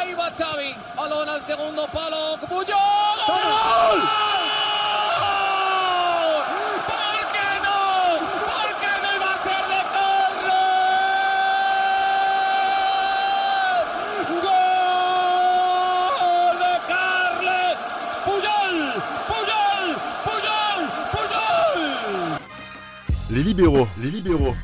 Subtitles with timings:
[0.00, 3.18] Ahí va Xavi, balón al segundo palo, Puyol.
[3.28, 4.00] ¡Gol!
[6.88, 7.80] ¿Por qué no?
[8.48, 10.64] ¿Por qué no iba a ser de Carles?
[16.08, 17.76] ¡Gol de Carles!
[18.24, 18.76] ¡Puyol!
[19.28, 19.86] ¡Puyol!
[20.24, 20.78] ¡Puyol!
[21.12, 21.76] ¡Puyol!
[23.28, 24.56] Les libéraux, les libéraux.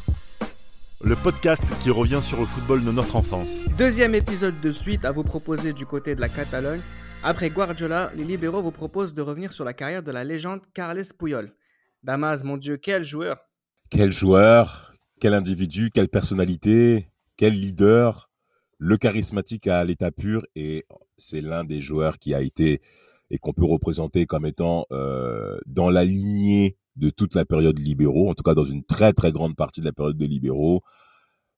[1.06, 3.48] Le podcast qui revient sur le football de notre enfance.
[3.78, 6.80] Deuxième épisode de suite à vous proposer du côté de la Catalogne.
[7.22, 11.04] Après Guardiola, les libéraux vous proposent de revenir sur la carrière de la légende Carles
[11.16, 11.52] Puyol.
[12.02, 13.36] Damas, mon Dieu, quel joueur
[13.88, 18.28] Quel joueur, quel individu, quelle personnalité, quel leader,
[18.78, 22.82] le charismatique à l'état pur et c'est l'un des joueurs qui a été
[23.30, 28.30] et qu'on peut représenter comme étant euh, dans la lignée de toute la période libéraux,
[28.30, 30.82] en tout cas dans une très très grande partie de la période des libéraux.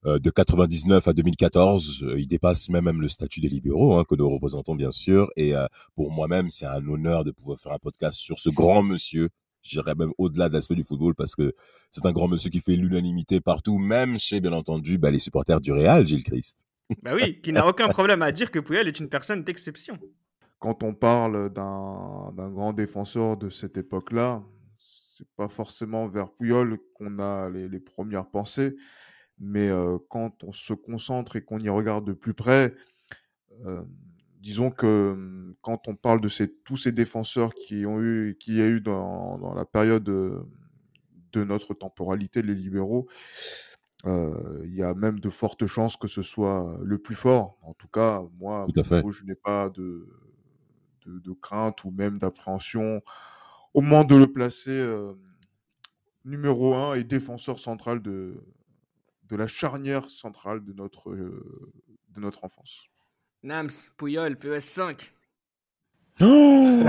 [0.05, 4.05] Euh, de 99 à 2014, euh, il dépasse même, même le statut des libéraux hein,
[4.07, 5.29] que nous représentons bien sûr.
[5.35, 8.81] Et euh, pour moi-même, c'est un honneur de pouvoir faire un podcast sur ce grand
[8.81, 9.27] monsieur.
[9.61, 11.53] J'irais même au-delà de l'aspect du football parce que
[11.91, 15.59] c'est un grand monsieur qui fait l'unanimité partout, même chez bien entendu bah, les supporters
[15.59, 16.65] du Real, Gilles Christ.
[17.03, 19.99] Bah oui, qui n'a aucun problème à dire que Puyol est une personne d'exception.
[20.57, 24.41] Quand on parle d'un d'un grand défenseur de cette époque-là,
[24.75, 28.75] c'est pas forcément vers Puyol qu'on a les, les premières pensées,
[29.39, 32.75] mais euh, quand on se concentre et qu'on y regarde de plus près,
[33.65, 33.83] euh,
[34.39, 38.55] disons que hum, quand on parle de ces, tous ces défenseurs qui ont eu, qui
[38.57, 43.07] y a eu dans, dans la période de notre temporalité, les libéraux,
[44.05, 47.57] euh, il y a même de fortes chances que ce soit le plus fort.
[47.61, 49.09] En tout cas, moi, Tout à fait.
[49.09, 50.07] je n'ai pas de,
[51.05, 53.01] de, de crainte ou même d'appréhension
[53.73, 54.71] au moment de le placer
[56.25, 58.35] numéro un et défenseur central de,
[59.29, 61.71] de la charnière centrale de notre, euh,
[62.09, 62.87] de notre enfance.
[63.43, 65.11] Nams, Puyol, PES5.
[66.21, 66.83] Oh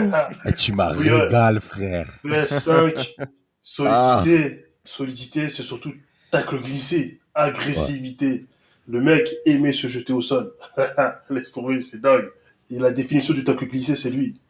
[0.47, 2.11] Et tu m'as régalé, frère.
[2.25, 3.15] PS5,
[3.61, 5.93] solidité, solidité, c'est surtout
[6.31, 8.47] tacle glissé, agressivité.
[8.89, 10.53] Le mec aimait se jeter au sol.
[11.31, 12.29] Laisse tomber, c'est dingue.
[12.71, 14.41] Et la définition du tacle glissé, c'est lui.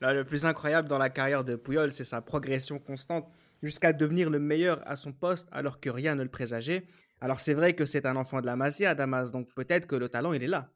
[0.00, 3.26] Là, le plus incroyable dans la carrière de Puyol, c'est sa progression constante
[3.62, 6.84] jusqu'à devenir le meilleur à son poste alors que rien ne le présageait.
[7.22, 10.08] Alors c'est vrai que c'est un enfant de la Masia, Damas, donc peut-être que le
[10.08, 10.70] talent, il est là.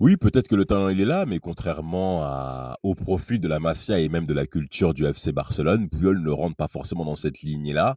[0.00, 4.00] Oui, peut-être que le talent il est là, mais contrairement au profit de la Masia
[4.00, 7.42] et même de la culture du FC Barcelone, Puyol ne rentre pas forcément dans cette
[7.42, 7.94] lignée-là.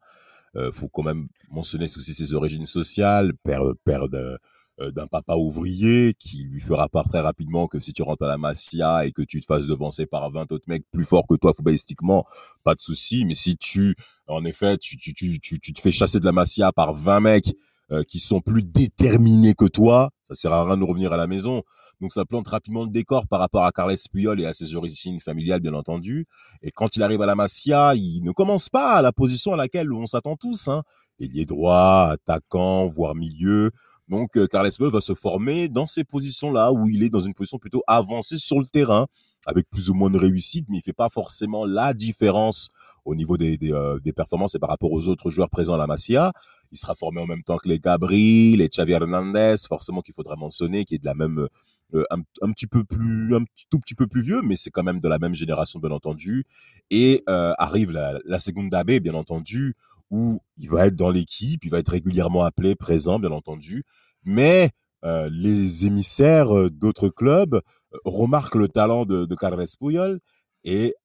[0.56, 4.38] Euh, faut quand même mentionner aussi ses origines sociales, père, père de-
[4.82, 8.28] euh, d'un papa ouvrier qui lui fera part très rapidement que si tu rentres à
[8.28, 11.36] la Masia et que tu te fasses devancer par 20 autres mecs plus forts que
[11.36, 12.24] toi footballistiquement,
[12.64, 13.26] pas de souci.
[13.26, 13.96] Mais si tu,
[14.28, 17.56] en effet, tu, tu te fais chasser de la Masia par 20 mecs
[17.92, 21.28] euh, qui sont plus déterminés que toi, ça sert à rien de revenir à la
[21.28, 21.64] maison.
[22.02, 25.22] Donc ça plante rapidement le décor par rapport à Carles Puyol et à ses origines
[25.22, 26.28] familiales, bien entendu.
[26.62, 29.56] Et quand il arrive à la Masia, il ne commence pas à la position à
[29.56, 30.68] laquelle on s'attend tous.
[30.68, 30.84] Hein.
[31.20, 33.72] Ailier droit, attaquant, voire milieu.
[34.08, 37.34] Donc euh, Carles Puyol va se former dans ces positions-là où il est dans une
[37.34, 39.08] position plutôt avancée sur le terrain,
[39.46, 42.70] avec plus ou moins de réussite, mais il fait pas forcément la différence
[43.06, 45.88] au niveau des, euh, des performances et par rapport aux autres joueurs présents à la
[45.88, 46.34] Masia.
[46.72, 50.36] Il sera formé en même temps que les Gabri, les Xavi Hernandez, forcément qu'il faudra
[50.36, 51.48] mentionner, qui est de la même
[51.94, 54.84] euh, un, un petit peu plus, un tout petit peu plus vieux, mais c'est quand
[54.84, 56.46] même de la même génération, bien entendu.
[56.90, 59.76] Et euh, arrive la, la Segunda B, bien entendu,
[60.10, 63.84] où il va être dans l'équipe, il va être régulièrement appelé, présent, bien entendu.
[64.24, 64.72] Mais
[65.30, 67.62] les émissaires d'autres clubs
[68.06, 70.20] remarquent le talent de, de Carles Puyol
[70.64, 70.96] et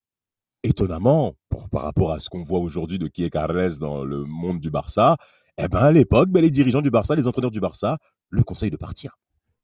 [0.63, 4.25] étonnamment, pour- par rapport à ce qu'on voit aujourd'hui de qui est Carles dans le
[4.25, 5.17] monde du Barça,
[5.59, 7.99] eh ben à l'époque, ben, les dirigeants du Barça, les entraîneurs du Barça,
[8.31, 9.17] le conseillent de partir.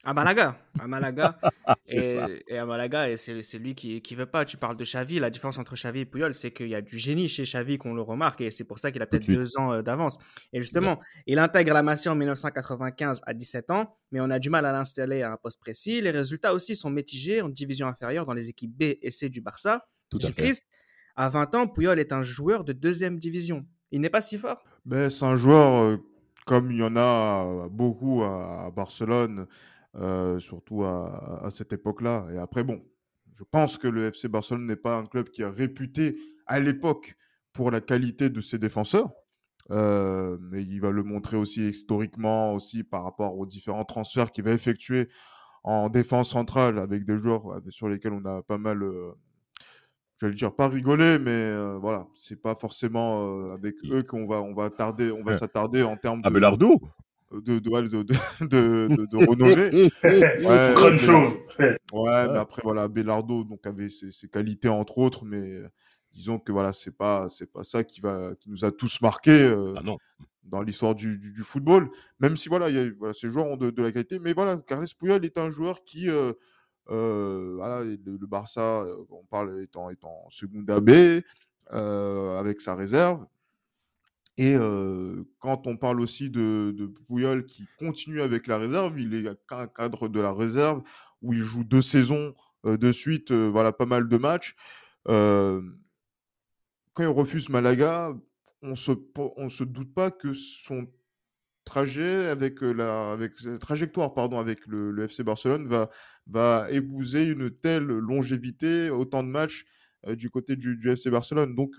[0.05, 1.37] À Malaga, à Malaga.
[1.89, 4.45] Et, à Malaga, et c'est lui qui, qui veut pas.
[4.45, 6.97] Tu parles de Xavi, la différence entre Xavi et Puyol, c'est qu'il y a du
[6.97, 9.73] génie chez Xavi qu'on le remarque, et c'est pour ça qu'il a peut-être deux ans
[9.73, 10.17] euh, d'avance.
[10.53, 14.49] Et justement, il intègre la Masia en 1995 à 17 ans, mais on a du
[14.49, 16.01] mal à l'installer à un poste précis.
[16.01, 19.41] Les résultats aussi sont mitigés en division inférieure dans les équipes B et C du
[19.41, 19.87] Barça.
[20.11, 20.33] Tout à fait.
[20.43, 20.67] Christ,
[21.17, 23.67] à 20 ans, Puyol est un joueur de deuxième division.
[23.91, 24.63] Il n'est pas si fort?
[24.85, 25.97] Mais c'est un joueur, euh,
[26.45, 29.47] comme il y en a euh, beaucoup à, Barcelone,
[29.97, 32.27] euh, surtout à, cette époque-là.
[32.35, 32.85] Et après, bon,
[33.35, 37.17] je pense que le FC Barcelone n'est pas un club qui est réputé à l'époque
[37.53, 39.11] pour la qualité de ses défenseurs.
[39.71, 44.53] Mais il va le montrer aussi historiquement, aussi par rapport aux différents transferts qu'il va
[44.53, 45.09] effectuer
[45.65, 48.85] en défense centrale avec des joueurs sur lesquels on a pas mal,
[50.21, 54.27] j'allais dire pas rigolé, mais euh, voilà, c'est pas forcément euh, avec Il- eux qu'on
[54.27, 56.81] va, on va tarder, on va s'attarder en termes de, Abelardo
[57.33, 57.59] de, de,
[57.91, 58.03] de,
[58.89, 59.91] de, de, renommée.
[61.93, 65.63] ouais, mais après, voilà, Bellardo donc, avait ses, ses, qualités, entre autres, mais
[66.15, 69.43] disons que voilà, c'est pas, c'est pas ça qui, va, qui nous a tous marqués
[69.43, 69.99] euh, ah non.
[70.45, 71.91] dans l'histoire du, du, du, football.
[72.21, 74.57] Même si voilà, y a, voilà ces joueurs ont de, de, la qualité, mais voilà,
[74.57, 76.33] Carles Puyol est un joueur qui, euh, euh,
[76.89, 81.23] voilà, le, Barça, on parle étant, étant Segunda B,
[81.71, 83.27] avec sa réserve.
[84.39, 84.57] Et
[85.39, 90.09] quand on parle aussi de, de qui continue avec la réserve, il est un cadre
[90.09, 90.83] de la réserve
[91.23, 92.35] où il joue deux saisons
[92.65, 94.55] de suite, voilà, pas mal de matchs.
[95.09, 95.63] Euh,
[96.93, 98.15] quand il refuse Malaga,
[98.63, 98.93] on se,
[99.37, 100.87] on se doute pas que son
[101.67, 105.91] trajet avec la avec trajectoire pardon avec le, FC Barcelone va
[106.27, 109.67] va épouser une telle longévité autant de matchs
[110.07, 111.55] euh, du côté du, FC Barcelone.
[111.55, 111.75] Donc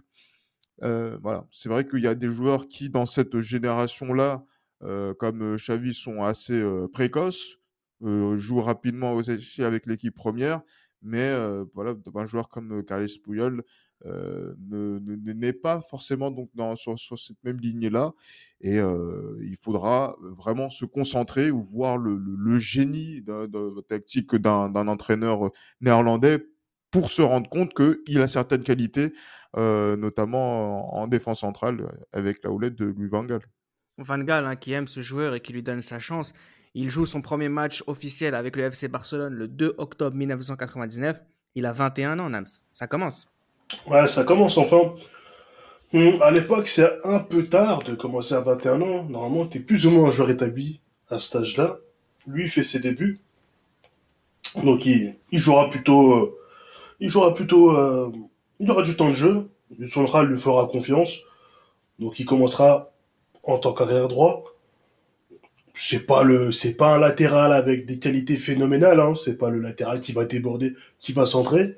[0.83, 1.47] euh, voilà.
[1.51, 4.45] C'est vrai qu'il y a des joueurs qui dans cette génération là
[4.83, 6.61] euh, comme Xavi sont assez
[6.93, 7.57] précoces
[8.01, 10.61] jouent rapidement aussi avec l'équipe première.
[11.01, 11.33] Mais
[11.73, 13.63] voilà un joueur comme Carles Puyol
[14.05, 18.13] euh, ne, ne, n'est pas forcément donc dans, sur, cette même lignée-là.
[18.61, 23.23] Et euh, il faudra vraiment se concentrer ou voir le, génie
[23.87, 25.51] tactique d'un, entraîneur
[25.81, 26.45] néerlandais
[26.91, 29.13] pour se rendre compte qu'il a certaines qualités,
[29.57, 33.41] euh, notamment en, en, défense centrale, avec la houlette de Louis Van Gaal.
[33.97, 36.33] Van Gaal, hein, qui aime ce joueur et qui lui donne sa chance,
[36.73, 41.19] il joue son premier match officiel avec le FC Barcelone le 2 octobre 1999.
[41.55, 42.45] Il a 21 ans, Nams.
[42.71, 43.27] Ça commence.
[43.87, 44.93] Ouais, ça commence enfin.
[45.93, 49.03] Hum, à l'époque, c'est un peu tard de commencer à 21 ans.
[49.05, 50.79] Normalement, tu es plus ou moins un joueur établi
[51.09, 51.77] à cet âge-là.
[52.27, 53.21] Lui, fait ses débuts.
[54.63, 56.13] Donc, il, jouera plutôt.
[56.13, 56.37] Euh,
[56.99, 57.71] il jouera plutôt.
[57.71, 58.11] Euh,
[58.59, 59.49] il aura du temps de jeu.
[59.91, 61.19] Son lui fera confiance.
[61.99, 62.91] Donc, il commencera
[63.43, 64.43] en tant qu'arrière droit.
[65.73, 68.99] C'est pas le, c'est pas un latéral avec des qualités phénoménales.
[68.99, 69.13] Hein.
[69.15, 71.77] C'est pas le latéral qui va déborder, qui va centrer.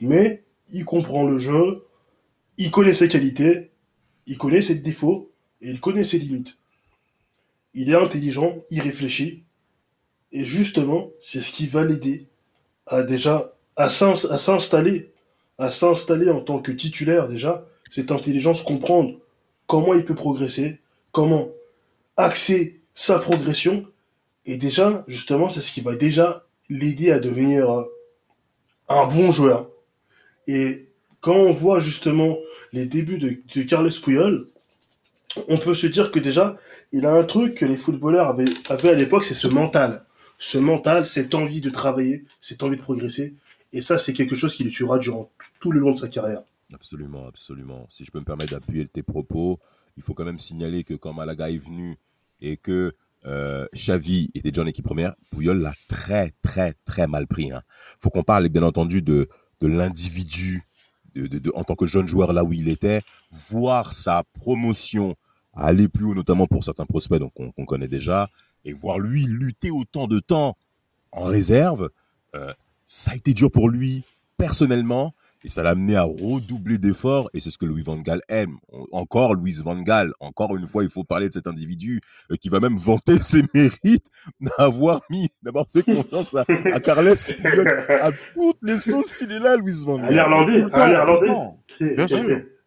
[0.00, 1.84] Mais il comprend le jeu,
[2.56, 3.70] il connaît ses qualités,
[4.26, 5.30] il connaît ses défauts
[5.60, 6.58] et il connaît ses limites.
[7.74, 9.44] Il est intelligent, il réfléchit
[10.32, 12.26] et justement, c'est ce qui va l'aider
[12.86, 15.12] à déjà à s'installer,
[15.58, 19.18] à s'installer en tant que titulaire déjà, cette intelligence comprendre
[19.66, 20.80] comment il peut progresser,
[21.10, 21.48] comment
[22.16, 23.86] axer sa progression
[24.44, 27.84] et déjà justement, c'est ce qui va déjà l'aider à devenir
[28.88, 29.68] un bon joueur
[30.46, 30.88] et
[31.20, 32.36] quand on voit justement
[32.72, 34.46] les débuts de, Carles Puyol,
[35.48, 36.58] on peut se dire que déjà,
[36.92, 40.04] il a un truc que les footballeurs avaient, à l'époque, c'est ce mental.
[40.38, 43.34] Ce mental, cette envie de travailler, cette envie de progresser.
[43.72, 45.30] Et ça, c'est quelque chose qui lui suivra durant
[45.60, 46.42] tout le long de sa carrière.
[46.74, 47.86] Absolument, absolument.
[47.90, 49.60] Si je peux me permettre d'appuyer tes propos,
[49.96, 51.96] il faut quand même signaler que quand Malaga est venu
[52.40, 52.92] et que
[53.24, 57.44] euh, Xavi était déjà en équipe première, Puyol l'a très, très, très mal pris.
[57.44, 57.62] Il hein.
[58.00, 59.28] faut qu'on parle, bien entendu, de,
[59.62, 60.64] de l'individu
[61.14, 65.14] de, en tant que jeune joueur là où il était, voir sa promotion
[65.54, 68.30] aller plus haut, notamment pour certains prospects qu'on qu connaît déjà,
[68.64, 70.54] et voir lui lutter autant de temps
[71.12, 71.90] en réserve,
[72.34, 72.52] euh,
[72.86, 74.04] ça a été dur pour lui
[74.36, 75.14] personnellement.
[75.44, 78.58] Et ça l'a amené à redoubler d'efforts, et c'est ce que Louis Van Gaal aime.
[78.92, 82.00] Encore Louis Van Gaal, encore une fois, il faut parler de cet individu
[82.30, 84.06] euh, qui va même vanter ses mérites
[84.58, 89.56] d'avoir mis, d'avoir fait confiance à, à Carles à toutes les sauces, il est là,
[89.56, 90.10] Louis Van Gaal.
[90.10, 91.94] Un Irlandais, un Irlandais.
[91.96, 92.24] Bien sûr.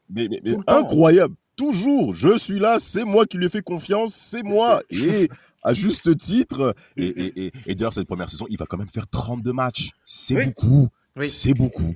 [0.09, 1.35] Mais, mais, mais incroyable.
[1.55, 4.81] Toujours, je suis là, c'est moi qui lui ai fait confiance, c'est moi.
[4.89, 5.29] Et
[5.65, 6.75] à juste titre.
[6.95, 9.91] Et, et, et, et d'ailleurs, cette première saison, il va quand même faire 32 matchs.
[10.05, 10.45] C'est oui.
[10.45, 10.88] beaucoup.
[11.17, 11.25] Oui.
[11.25, 11.95] C'est beaucoup.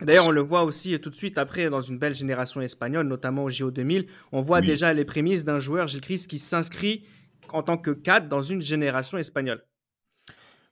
[0.00, 3.44] D'ailleurs, on le voit aussi tout de suite après dans une belle génération espagnole, notamment
[3.44, 4.06] au JO 2000.
[4.32, 4.66] On voit oui.
[4.66, 7.04] déjà les prémices d'un joueur, Gilles Christ, qui s'inscrit
[7.50, 9.62] en tant que cadre dans une génération espagnole.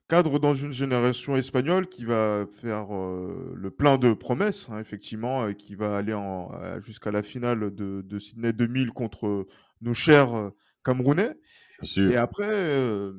[0.08, 5.46] Cadre dans une génération espagnole qui va faire euh, le plein de promesses, hein, effectivement,
[5.46, 6.16] et qui va aller
[6.80, 9.46] jusqu'à la finale de, de, Sydney 2000 contre
[9.80, 10.50] nos chers euh,
[10.84, 11.36] Camerounais.
[11.96, 13.12] Et après, euh,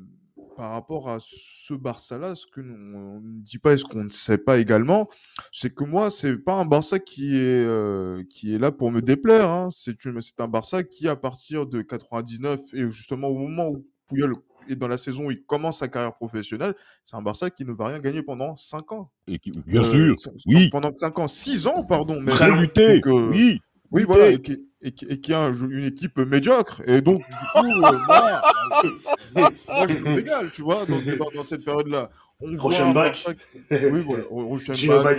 [0.54, 4.10] par rapport à ce Barça-là, ce que on ne dit pas et ce qu'on ne
[4.10, 5.08] sait pas également,
[5.50, 9.00] c'est que moi, c'est pas un Barça qui est euh, qui est là pour me
[9.00, 9.48] déplaire.
[9.50, 9.68] Hein.
[9.70, 9.96] C'est
[10.38, 14.36] un Barça qui, à partir de 99 et justement au moment où Puyol
[14.68, 17.72] est dans la saison où il commence sa carrière professionnelle, c'est un Barça qui ne
[17.72, 19.10] va rien gagner pendant 5 ans.
[19.26, 20.14] Et qui, bien euh, sûr,
[20.46, 20.68] oui.
[20.70, 22.20] Pendant 5 ans, 6 ans, pardon.
[22.20, 23.60] Mais Très donc, euh, oui.
[23.90, 26.80] Oui, voilà, et qui, et, qui, et qui, a un, une équipe médiocre.
[26.86, 28.88] Et donc, du coup, euh,
[29.68, 32.10] moi, je me régale, tu vois, dans, dans, dans cette période-là.
[32.40, 33.14] On Prochain bac.
[33.14, 33.38] Chaque...
[33.70, 34.24] Oui, voilà.
[34.30, 35.16] Rochenbach,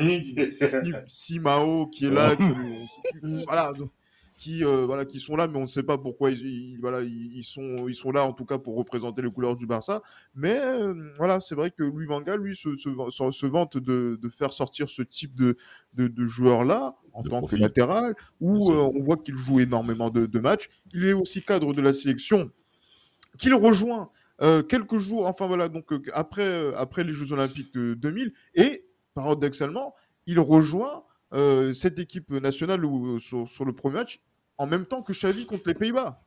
[1.08, 2.36] Simao qui est là.
[2.36, 2.44] Qui...
[3.46, 3.72] voilà.
[3.74, 3.92] Donc,
[4.38, 7.44] qui, euh, voilà, qui sont là, mais on ne sait pas pourquoi ils, voilà, ils,
[7.46, 10.02] sont, ils sont là, en tout cas, pour représenter les couleurs du Barça.
[10.36, 10.60] Mais
[11.18, 15.02] voilà, c'est vrai que Louis Van lui, se, se, vante de, de, faire sortir ce
[15.02, 15.56] type de,
[15.94, 20.40] de, de joueur-là en tant que latéral, où on voit qu'il joue énormément de, de
[20.40, 20.68] matchs.
[20.94, 22.52] Il est aussi cadre de la sélection,
[23.38, 24.10] qu'il rejoint
[24.68, 30.40] quelques jours, enfin voilà, donc après, après les Jeux Olympiques de 2000, et paradoxalement, il
[30.40, 31.04] rejoint
[31.74, 32.82] cette équipe nationale
[33.20, 34.22] sur, le premier match
[34.58, 36.22] en même temps que Xavi contre les Pays-Bas.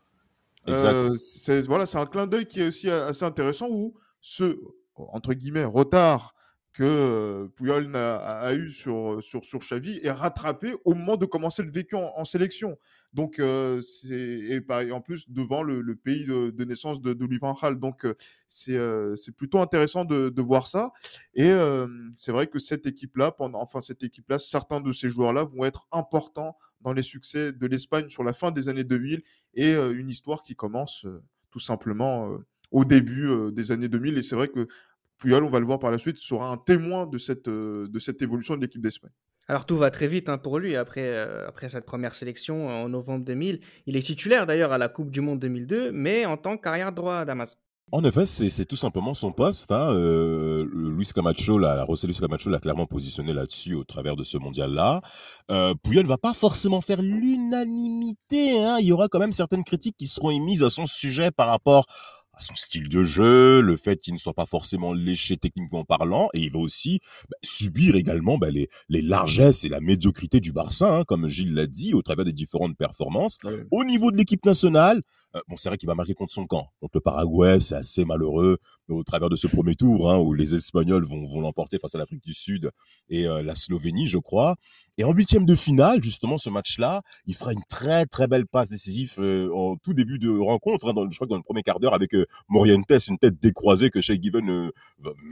[1.19, 4.59] c'est voilà, c'est un clin d'œil qui est aussi assez intéressant où ce
[4.97, 6.35] entre guillemets retard
[6.73, 11.71] que Puyol a, eu sur, sur, sur Xavi est rattrapé au moment de commencer le
[11.71, 12.77] vécu en sélection.
[13.17, 13.41] Donc,
[13.81, 17.81] c'est et en plus devant le, pays de, naissance de, de Louis Van Gaal.
[17.81, 18.07] Donc,
[18.47, 18.77] c'est
[19.35, 20.93] plutôt intéressant de, voir ça.
[21.35, 21.51] Et
[22.15, 26.59] c'est vrai que cette équipe-là, enfin cette équipe-là, certains de ces joueurs-là vont être importants
[26.83, 29.23] dans les succès de l'Espagne sur la fin des années 2000
[29.55, 31.07] et une histoire qui commence
[31.51, 32.37] tout simplement
[32.71, 34.19] au début des années 2000.
[34.19, 34.69] Et c'est vrai que
[35.17, 38.21] Puyol, on va le voir par la suite, sera un témoin de cette, de cette
[38.21, 39.13] évolution de l'équipe d'Espagne.
[39.49, 42.89] Alors tout va très vite hein, pour lui après, euh, après cette première sélection en
[42.89, 43.61] novembre 2000.
[43.87, 47.19] Il est titulaire d'ailleurs à la Coupe du Monde 2002, mais en tant qu'arrière droit
[47.19, 47.57] à Damas.
[47.93, 49.71] En effet, c'est tout simplement son poste.
[49.71, 49.93] Hein.
[49.93, 54.39] Euh, Luis Camacho, la, José Luis Camacho l'a clairement positionné là-dessus au travers de ce
[54.39, 55.03] mondial-là.
[55.53, 58.65] Euh, ne va pas forcément faire l'unanimité.
[58.65, 58.79] Hein.
[58.81, 61.87] Il y aura quand même certaines critiques qui seront émises à son sujet par rapport
[62.39, 66.41] son style de jeu, le fait qu'il ne soit pas forcément léché techniquement parlant, et
[66.41, 67.01] il va aussi
[67.31, 71.55] bah, subir également bah, les, les, largesses et la médiocrité du Barça, hein, comme Gilles
[71.55, 73.39] l'a dit, au travers des différentes performances.
[73.71, 75.01] Au niveau de l'équipe nationale,
[75.37, 76.69] euh, bon, c'est vrai qu'il va marquer contre son camp.
[76.81, 80.55] Contre le Paraguay, c'est assez malheureux au travers de ce premier tour, hein, où les
[80.55, 82.71] Espagnols vont, vont l'emporter face à l'Afrique du Sud
[83.09, 84.55] et euh, la Slovénie, je crois.
[84.97, 88.69] Et en huitième de finale, justement, ce match-là, il fera une très très belle passe
[88.69, 91.63] décisive euh, en tout début de rencontre, hein, dans, je crois que dans le premier
[91.63, 92.13] quart d'heure, avec
[92.49, 94.71] Morientes, une tête décroisée que Shea Given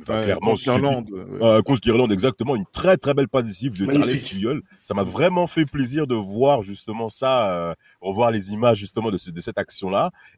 [0.06, 1.62] va, clairement contre l'Irlande.
[1.64, 2.56] contre l'Irlande, exactement.
[2.56, 4.62] Une très très belle passe décisive de Carles Puyol.
[4.82, 9.40] Ça m'a vraiment fait plaisir de voir justement ça, revoir les images justement de, de
[9.40, 9.58] cette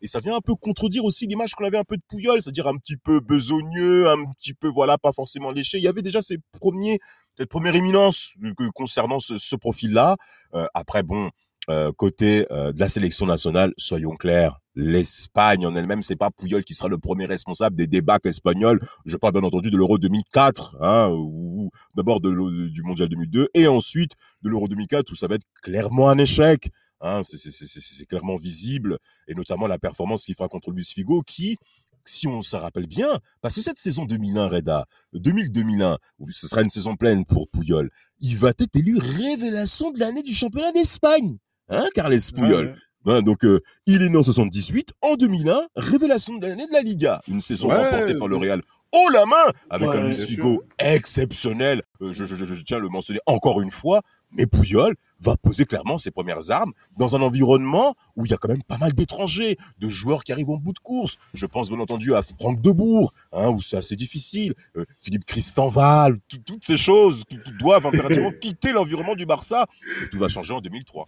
[0.02, 2.66] et ça vient un peu contredire aussi l'image qu'on avait un peu de Pouyol, c'est-à-dire
[2.66, 5.78] un petit peu besogneux, un petit peu, voilà, pas forcément léché.
[5.78, 6.98] Il y avait déjà ces premiers,
[7.36, 8.34] cette première éminence
[8.75, 10.16] concernant ce, profil-là.
[10.54, 11.30] Euh, après, bon,
[11.68, 16.62] euh, côté euh, de la sélection nationale, soyons clairs, l'Espagne en elle-même, c'est pas Pouyol
[16.62, 18.78] qui sera le premier responsable des débats espagnols.
[19.04, 24.12] Je parle bien entendu de l'Euro 2004, hein, ou d'abord du Mondial 2002, et ensuite
[24.42, 26.70] de l'Euro 2004 où ça va être clairement un échec.
[27.00, 28.99] Hein, c'est clairement visible,
[29.29, 31.59] et notamment la performance qu'il fera contre Luis Figo, qui,
[32.05, 35.99] si on se rappelle bien, parce que cette saison 2001, Reda, 2000-2001,
[36.31, 40.33] ce sera une saison pleine pour Puyol, il va être élu révélation de l'année du
[40.33, 41.37] championnat d'Espagne.
[41.69, 42.75] Hein, Carles Puyol.
[43.07, 44.93] Hein, donc, euh, il est né en 78.
[45.00, 47.23] En 2001, révélation de l'année de la Liga.
[47.29, 48.62] Une saison remportée par le Real
[48.93, 51.83] haut la main avec un Luis Figo exceptionnel.
[52.00, 54.03] Euh, je, je, tiens à le mentionner encore une fois.
[54.33, 58.37] Mais Puyol va poser clairement ses premières armes dans un environnement où il y a
[58.37, 61.16] quand même pas mal d'étrangers, de joueurs qui arrivent en bout de course.
[61.35, 66.18] Je pense bien entendu à Franck Debourg, hein, où c'est assez difficile, euh, Philippe Christenval,
[66.44, 69.66] toutes ces choses qui, doivent impérativement quitter l'environnement du Barça.
[70.02, 71.06] Et tout va changer en 2003.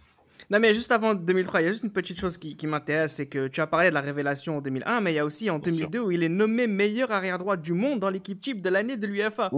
[0.51, 3.27] Non, mais juste avant 2003, il y a juste une petite chose qui, m'intéresse, c'est
[3.27, 5.59] que tu as parlé de la révélation en 2001, mais il y a aussi en
[5.59, 9.05] 2002 où il est nommé meilleur arrière-droit du monde dans l'équipe type de l'année de
[9.05, 9.51] l'UFA.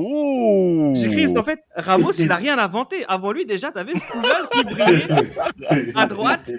[0.95, 3.05] J'écris, en fait, Ramos, il n'a rien inventé.
[3.07, 6.51] Avant lui, déjà, tu avais Poulal qui brillait à droite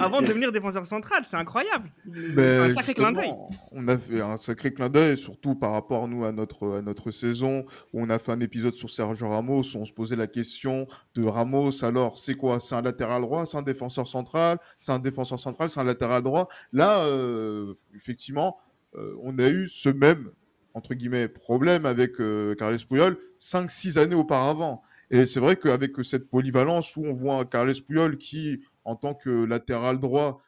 [0.00, 1.24] avant de devenir défenseur central.
[1.24, 1.90] C'est incroyable.
[2.12, 3.32] C'est un sacré clin d'œil.
[3.70, 7.10] On a fait un sacré clin d'œil, surtout par rapport nous à notre, à notre
[7.10, 10.26] saison où on a fait un épisode sur Sergio Ramos où on se posait la
[10.26, 11.84] question de Ramos.
[11.84, 12.60] Alors, c'est quoi?
[12.60, 13.46] C'est un latéral droit?
[13.46, 14.58] C'est un défenseur central?
[14.78, 16.48] C'est un défenseur central C'est un latéral droit?
[16.72, 18.58] Là, euh, effectivement,
[18.96, 20.30] euh, on a eu ce même
[20.74, 24.82] entre guillemets problème avec euh, Carles Puyol 5-6 années auparavant.
[25.10, 29.44] Et c'est vrai qu'avec cette polyvalence où on voit Carles Puyol qui en tant que
[29.44, 30.40] latéral droit,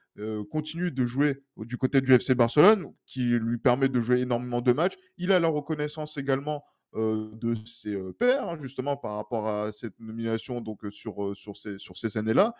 [0.51, 4.73] continue de jouer du côté du FC Barcelone, qui lui permet de jouer énormément de
[4.73, 4.95] matchs.
[5.19, 6.65] Il a la reconnaissance également
[6.95, 11.97] de ses pairs, hein, justement, par rapport à cette nomination donc, sur, sur ces, sur
[11.97, 12.55] ces années-là.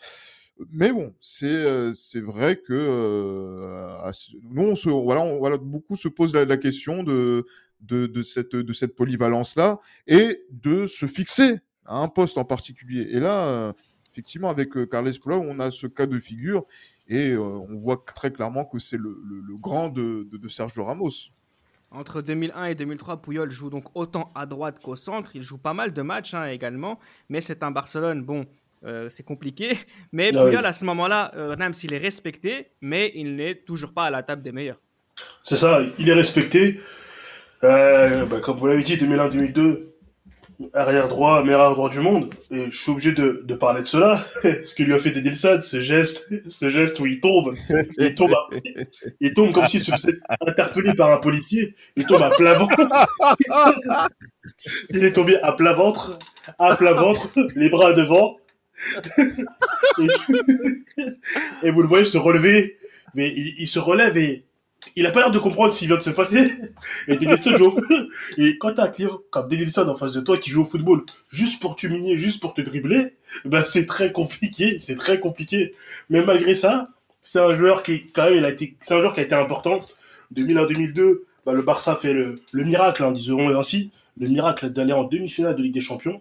[0.71, 4.01] Mais bon, c'est c'est vrai que
[4.43, 7.45] nous, voilà, beaucoup se posent la, question de,
[7.81, 13.09] de, de, cette, de cette polyvalence-là et de se fixer à un poste en particulier.
[13.11, 13.75] Et là,
[14.15, 16.65] effectivement, avec euh, Carles Puyol, on a ce cas de figure
[17.09, 19.17] et euh, on voit très clairement que c'est le,
[19.59, 21.11] grand de, de, Sergio Ramos.
[21.91, 25.33] Entre 2001 et 2003, Puyol joue donc autant à droite qu'au centre.
[25.35, 28.47] Il joue pas mal de matchs hein, également, mais c'est un Barcelone, bon,
[28.85, 29.77] euh, c'est compliqué.
[30.13, 30.51] Mais Ah oui.
[30.51, 34.11] Puyol, à ce moment-là, euh, Nams, il est respecté, mais il n'est toujours pas à
[34.11, 34.81] la table des meilleurs.
[35.43, 36.81] C'est ça, il est respecté.
[37.65, 39.94] Euh, bah, comme vous l'avez dit, 2001-2002,
[40.73, 42.33] arrière droit, meilleur arrière droit du monde.
[42.51, 44.25] Et je suis obligé de, parler de cela.
[44.43, 47.55] Ce que lui a fait Dedelsan, ce geste, ce geste où il tombe,
[47.99, 48.35] il tombe,
[49.21, 51.75] il comme s'il se faisait interpeller par un policier.
[51.97, 52.77] Il tombe à plat ventre.
[54.91, 56.19] Il est tombé à plat ventre,
[56.59, 58.37] à plat ventre, les bras devant.
[59.99, 60.07] Et,
[61.63, 62.79] et vous le voyez se relever,
[63.15, 64.45] mais il, il se relève et
[64.97, 66.53] il a pas l'air de comprendre ce qui vient de se passer.
[67.09, 67.81] Et Denilson joue au.
[68.39, 71.05] Et quand t'as un client comme Denilson en face de toi qui joue au football
[71.31, 73.15] juste pour t'humilier, juste pour te dribbler,
[73.45, 75.75] ben c'est très compliqué, c'est très compliqué.
[76.11, 76.89] Mais malgré ça,
[77.23, 79.35] c'est un joueur qui, quand même, il a été, c'est un joueur qui a été
[79.35, 79.81] important.
[80.35, 85.05] 2001-2002, ben, le Barça fait le, le miracle, hein, disons ainsi, le miracle d'aller en
[85.05, 86.21] demi-finale de Ligue des Champions.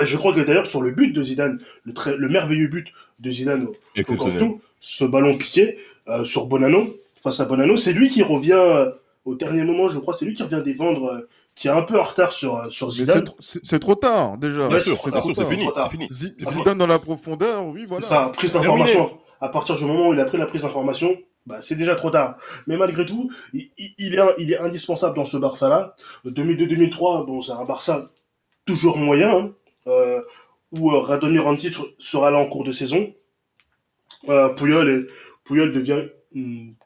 [0.00, 2.88] Et je crois que d'ailleurs, sur le but de Zidane, le, très, le merveilleux but
[3.18, 4.38] de Zidane au, au Exceptionnel.
[4.38, 8.52] Camp Nou, ce ballon piqué euh, sur Bonano, face à Bonano, c'est lui qui revient
[8.52, 8.90] euh,
[9.24, 11.98] au dernier moment, je crois, c'est lui qui revient défendre, euh, qui est un peu
[11.98, 13.18] en retard sur, euh, sur Zidane.
[13.18, 14.68] c'est tro- c'est c'est trop tard, déjà.
[14.68, 14.96] Bien sûr,
[15.34, 16.06] c'est fini, fini.
[16.10, 18.02] Zi- Zidane dans la profondeur, oui, voilà.
[18.06, 19.18] C'est ça, prise d'information.
[19.42, 22.10] À partir du moment où il a pris la prise d'information, bah, c'est déjà trop
[22.10, 22.36] tard.
[22.66, 25.94] Mais malgré tout, il, est, il est indispensable dans ce Barça-là.
[26.26, 28.10] 2002-2003, bon, c'est un Barça
[28.66, 29.52] toujours moyen, hein,
[29.86, 30.20] euh,
[30.72, 33.12] où euh, Radonjic Rantic sera là en cours de saison.
[34.28, 35.06] Euh, Puyol, est-
[35.44, 36.04] Puyol devient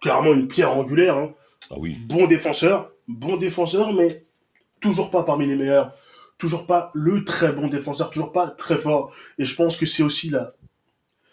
[0.01, 1.17] clairement une pierre angulaire.
[1.19, 1.31] hein.
[1.71, 1.97] Ah oui.
[2.07, 4.25] Bon défenseur, bon défenseur, mais
[4.81, 5.93] toujours pas parmi les meilleurs.
[6.39, 9.13] Toujours pas le très bon défenseur, toujours pas très fort.
[9.39, 10.53] Et je pense que c'est aussi là,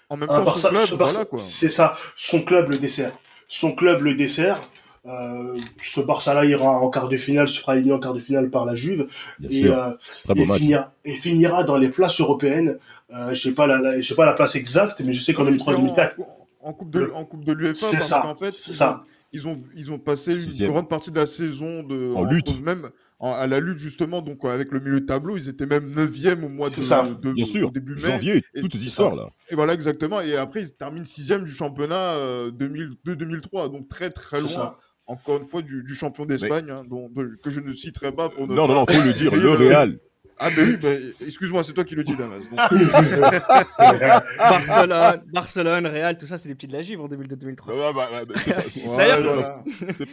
[0.09, 1.39] En même temps, Barça, son club, ce Barça- voilà, quoi.
[1.39, 3.11] c'est ça, son club le dessert.
[3.47, 4.61] Son club le dessert.
[5.07, 8.51] Euh, ce Barça-là ira en quart de finale, se fera éliminer en quart de finale
[8.51, 9.07] par la Juve
[9.39, 9.75] Bien et, sûr.
[9.75, 9.89] euh,
[10.35, 12.77] et finira, et finira dans les places européennes.
[13.11, 15.33] Euh, je sais pas la, la- je sais pas la place exacte, mais je sais
[15.33, 18.51] qu'en 2003-2004, En, en coupe de, en coupe de l'UEFA, C'est parce ça, qu'en fait,
[18.53, 19.01] c'est ils ça.
[19.03, 22.61] ont- Ils ont, ils ont passé une grande partie de la saison de, En lutte.
[22.61, 22.89] Même
[23.19, 26.43] en- à la lutte, justement, donc avec le milieu de tableau, ils étaient même 9e
[26.43, 27.03] au mois de, ça.
[27.21, 27.69] de- Bien sûr.
[27.69, 28.01] au début mai.
[28.01, 29.29] Janvier, Et- toute histoire là.
[29.49, 30.19] Et voilà, exactement.
[30.19, 33.69] Et après, ils terminent 6e du championnat euh, 2002-2003.
[33.71, 34.77] Donc très, très loin, ça.
[35.07, 38.27] encore une fois, du, du champion d'Espagne, hein, dont- de- que je ne citerai pas
[38.29, 39.97] pour ne Non, non, non, faut le dire, le Real.
[40.43, 42.39] Ah, ben oui, ben, excuse-moi, c'est toi qui le dis, Damas.
[42.49, 42.59] Donc,
[44.37, 47.69] Barcelone, Barcelone, Real, tout ça, c'est des petits de la Juve en 2002-2003.
[47.69, 48.87] Ouais, bah, ouais, bah, c'est pas- c'est- c'est
[49.23, 49.41] voilà.
[49.41, 49.63] pas-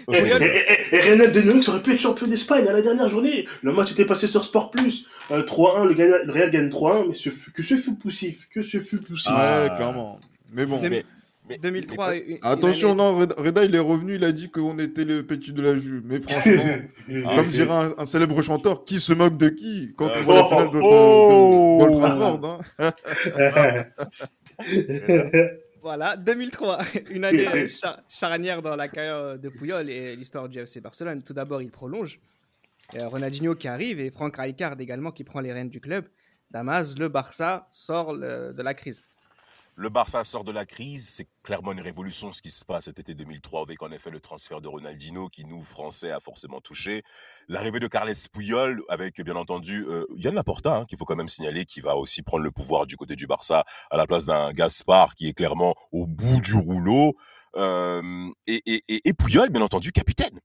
[0.06, 3.46] pas- Et, et, de aurait pu être champion d'Espagne à la dernière journée.
[3.62, 5.06] Le match était passé sur Sport Plus.
[5.30, 8.48] Euh, 3-1, le, Gana- le Real gagne 3-1, mais ce fut- que ce fut poussif,
[8.52, 9.32] que ce fut poussif.
[9.34, 9.62] Ah.
[9.62, 10.20] Ouais, clairement.
[10.52, 10.78] Mais bon.
[10.78, 11.04] Demi-
[11.48, 12.14] mais- 2003.
[12.16, 15.04] une- une Attention, année- non, Reda, Reda, il est revenu, il a dit qu'on était
[15.04, 16.02] le petit de la Juve.
[16.04, 16.62] Mais franchement,
[17.36, 19.92] comme dirait un, un célèbre chanteur, qui se moque de qui?
[19.96, 21.98] Quand on Euh, voit la oh, finale de, de, oh.
[22.00, 23.84] Trafford, hein.
[25.80, 26.78] Voilà, 2003,
[27.10, 31.22] une année euh, cha- charnière dans la carrière de Puyol et l'histoire du FC Barcelone.
[31.22, 32.18] Tout d'abord, il prolonge.
[32.94, 36.06] Et, euh, Ronaldinho qui arrive et Franck Rijkaard également qui prend les rênes du club.
[36.50, 39.02] Damas, le Barça sort le- de la crise.
[39.80, 42.98] Le Barça sort de la crise, c'est clairement une révolution ce qui se passe cet
[42.98, 47.04] été 2003 avec en effet le transfert de Ronaldinho qui nous Français a forcément touché,
[47.46, 51.28] l'arrivée de Carles Puyol avec bien entendu euh, Yann Laporta hein, qu'il faut quand même
[51.28, 53.62] signaler qui va aussi prendre le pouvoir du côté du Barça
[53.92, 57.14] à la place d'un Gaspard qui est clairement au bout du rouleau
[57.54, 58.02] euh,
[58.48, 60.40] et, et, et, Puyol bien entendu capitaine.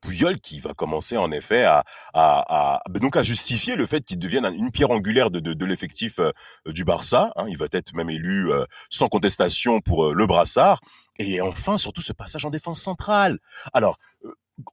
[0.00, 1.84] Puyol qui va commencer en effet à,
[2.14, 5.52] à, à donc à justifier le fait qu'il devienne un- une pierre angulaire de, de,
[5.54, 6.32] de l'effectif euh,
[6.66, 7.32] du Barça.
[7.36, 7.46] hein.
[7.48, 10.80] il va être même élu euh, sans contestation pour euh, le brassard.
[11.18, 13.38] Et enfin, surtout ce passage en défense centrale.
[13.74, 13.98] Alors,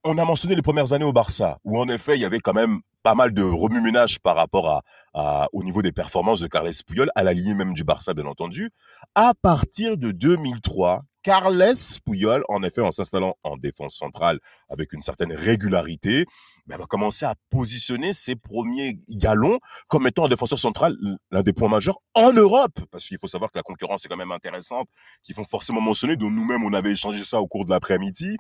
[0.04, 2.54] on a mentionné les premières années au Barça, où en effet, il y avait quand
[2.54, 7.10] même pas mal de remue-ménage par rapport à, au niveau des performances de Carles Puyol,
[7.16, 8.70] à la ligne même du Barça, bien entendu.
[9.16, 11.74] À partir de 2003, Carles
[12.06, 16.26] Puyol, en effet, en s'installant en défense centrale avec une certaine régularité,
[16.68, 20.96] ben, va commencer à positionner ses premiers galons comme étant un défenseur central
[21.32, 22.80] l'un des points majeurs en Europe.
[22.92, 24.88] Parce qu'il faut savoir que la concurrence est quand même intéressante,
[25.24, 28.38] qu'il faut forcément mentionner, dont nous-mêmes, on avait échangé ça au cours de l'après-midi.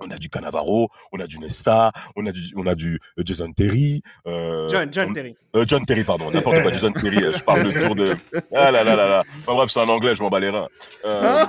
[0.00, 3.22] On a du Cannavaro, on a du Nesta, on a du, on a du euh,
[3.24, 4.02] Jason Terry.
[4.26, 5.36] euh, John, John on- Terry.
[5.54, 8.14] euh, John Terry, pardon, n'importe quoi, Jason Terry, euh, je parle le tour de...
[8.54, 10.68] Ah là là là là, Enfin, bref, c'est en anglais, je m'en bats les reins.
[11.06, 11.46] Euh,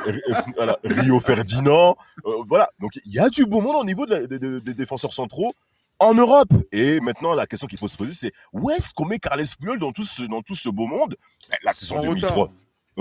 [0.55, 1.97] voilà, Rio Ferdinand,
[2.45, 4.73] voilà, donc il y a du beau monde au niveau de la- de- de- des
[4.73, 5.53] défenseurs centraux
[5.99, 6.49] en Europe.
[6.71, 9.77] Et maintenant, la question qu'il faut se poser, c'est où est-ce qu'on met Carles Puyol
[9.77, 11.17] dans tout ce, dans tout ce beau monde?
[11.49, 12.43] Ben, La saison En 2003.
[12.43, 12.53] retard.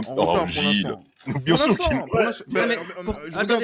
[0.08, 0.92] En retard pour Gilles.
[1.44, 1.96] Bien sûr qu'il.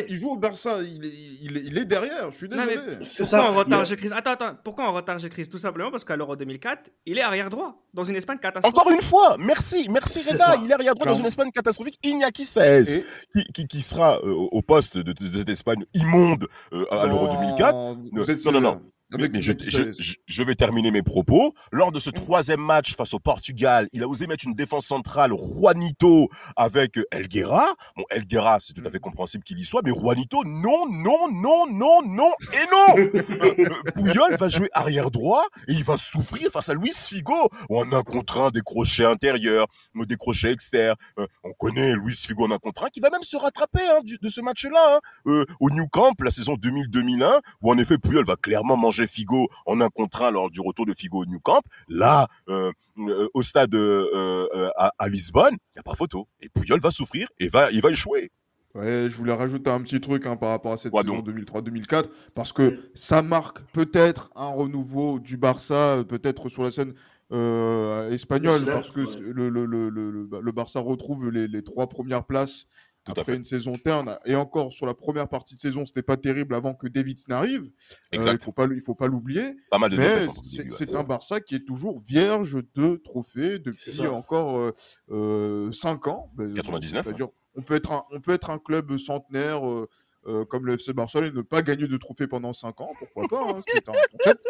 [0.08, 2.76] il joue au Barça, il est, il, est, il est derrière, je suis Non, désolé.
[2.76, 3.42] mais pourquoi ça.
[3.50, 4.56] en retard Mais- j'ai crise Attends, attends.
[4.64, 7.82] Pourquoi en retard j'ai crise Tout simplement parce qu'à l'Euro 2004, il est arrière droit
[7.94, 8.78] dans une Espagne catastrophique.
[8.78, 10.56] Encore une fois, merci, merci Reda.
[10.62, 11.98] Il est arrière droit dans une Espagne catastrophique.
[12.02, 16.84] Iñaki 16, Et- qui, qui, qui sera euh, au poste de, cette Espagne immonde euh,
[16.90, 17.74] à l'Euro 2004.
[17.74, 18.06] Non,
[18.52, 18.82] Non, non,
[19.14, 21.54] Avec mais je, je- je- vais terminer mes propos.
[21.70, 25.32] Lors de ce troisième match face au Portugal, il a osé mettre une défense centrale
[25.36, 27.66] Juanito avec euh, Elguera.
[27.96, 31.66] Bon, Elguera, c'est tout à fait compréhensible qu'il y soit, mais Juanito, non, non, non,
[31.70, 33.08] non, non et non.
[33.42, 37.48] Euh, euh, Puyol va jouer arrière droit et il va souffrir face à Luis Figo.
[37.70, 40.96] En un contre un, des crochets intérieurs, euh, des crochets externes.
[41.18, 44.00] Euh, on connaît Luis Figo en un contre un qui va même se rattraper hein,
[44.04, 44.96] du- de ce match-là.
[44.96, 45.00] hein.
[45.26, 49.48] Euh, au New Camp, la saison 2000-2001, où en effet Puyol va clairement manger Figo
[49.66, 51.60] en un contre un lors du retour de Figo au New Camp.
[51.88, 56.28] Là, euh, euh, au stade euh, à, à Lisbonne, il n'y a pas photo.
[56.40, 58.30] Et Puyol va souffrir et va, il va échouer.
[58.74, 61.28] Ouais, je voulais rajouter un petit truc hein, par rapport à cette Quoi saison donc
[61.28, 66.94] 2003-2004, parce que ça marque peut-être un renouveau du Barça, peut-être sur la scène
[67.32, 69.20] euh, espagnole, parce que ouais.
[69.20, 72.64] le, le, le, le, le- le Barça retrouve les, les trois premières places
[73.04, 73.38] Tout à après fait.
[73.38, 74.16] une saison terne.
[74.24, 77.62] Et encore, sur la première partie de saison, c'était pas terrible avant que David n'arrive.
[77.64, 78.40] Euh, Exact.
[78.40, 79.56] il faut pas, il faut pas l'oublier.
[79.70, 80.28] Pas mal de Mais
[80.70, 81.02] c'est un.
[81.02, 84.72] Barça qui est toujours vierge de trophées depuis encore
[85.08, 86.30] 5 ans.
[86.36, 89.88] Ben, 99, C'est-à-dire, on, peut être un, on peut être un club centenaire euh,
[90.26, 92.92] euh, comme le FC Barcelone et ne pas gagner de trophées pendant 5 ans.
[92.98, 94.46] Pourquoi pas hein, c'est un concept.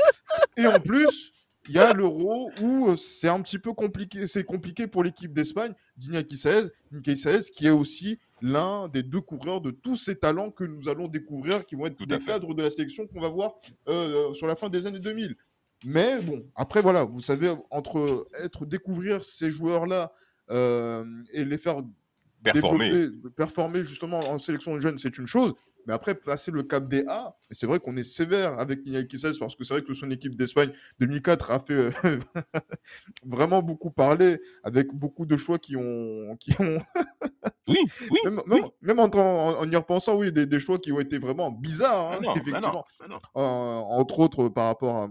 [0.56, 1.32] Et en plus,
[1.68, 4.26] il y a l'Euro où euh, c'est un petit peu compliqué.
[4.26, 6.68] C'est compliqué pour l'équipe d'Espagne d'Iñaki Saez,
[7.16, 11.08] Saez, qui est aussi l'un des deux coureurs de tous ces talents que nous allons
[11.08, 12.32] découvrir, qui vont être Tout à des fait.
[12.32, 13.54] cadres de la sélection qu'on va voir
[13.88, 15.36] euh, sur la fin des années 2000.
[15.84, 20.12] Mais bon, après voilà, vous savez, entre être découvrir ces joueurs-là
[20.50, 21.82] euh, et les faire
[22.42, 23.06] Performer.
[23.36, 25.54] performer justement en sélection de jeunes, c'est une chose.
[25.86, 29.56] Mais après, passer le cap des A, c'est vrai qu'on est sévère avec Iñaki parce
[29.56, 31.90] que c'est vrai que son équipe d'Espagne 2004 a fait euh,
[33.26, 36.78] vraiment beaucoup parler avec beaucoup de choix qui ont, qui ont
[37.68, 37.78] Oui,
[38.10, 38.18] oui.
[38.24, 38.60] même, oui.
[38.80, 42.12] même, en, en- en y repensant, oui, des, des choix qui ont été vraiment bizarres,
[42.12, 42.84] hein, Ah non, effectivement.
[43.00, 43.20] non, non.
[43.36, 45.08] Euh, entre autres par rapport à,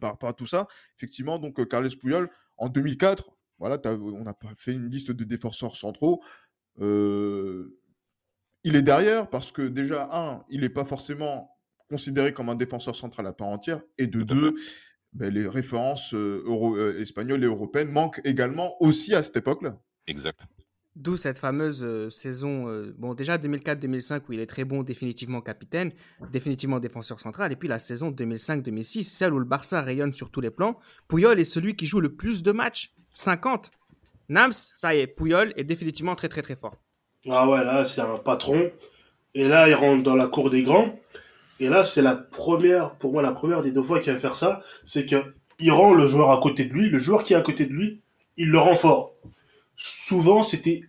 [0.00, 0.66] par rapport à tout ça.
[0.96, 5.76] Effectivement, donc euh, Carles Puyol, en 2004, voilà, on a fait une liste de défenseurs
[5.76, 6.22] centraux.
[6.80, 7.78] Euh,
[8.66, 11.56] il est derrière parce que déjà, un, il n'est pas forcément
[11.88, 14.54] considéré comme un défenseur central à part entière, et de Tout deux,
[15.12, 19.78] ben, les références euh, euro- euh, espagnoles et européennes manquent également aussi à cette époque-là.
[20.08, 20.46] Exact.
[20.96, 25.42] D'où cette fameuse euh, saison, euh, bon déjà 2004-2005 où il est très bon, définitivement
[25.42, 25.92] capitaine,
[26.32, 30.40] définitivement défenseur central, et puis la saison 2005-2006, celle où le Barça rayonne sur tous
[30.40, 30.76] les plans.
[31.06, 33.70] Puyol est celui qui joue le plus de matchs, 50.
[34.28, 36.76] Nams, ça y est, Puyol est définitivement très très très fort.
[37.28, 38.70] Ah ouais, là, c'est un patron.
[39.34, 40.98] Et là, il rentre dans la cour des grands.
[41.60, 44.36] Et là, c'est la première, pour moi, la première des deux fois qu'il va faire
[44.36, 45.16] ça, c'est que
[45.58, 47.72] il rend le joueur à côté de lui, le joueur qui est à côté de
[47.72, 48.00] lui,
[48.36, 49.14] il le rend fort.
[49.76, 50.82] Souvent, c'était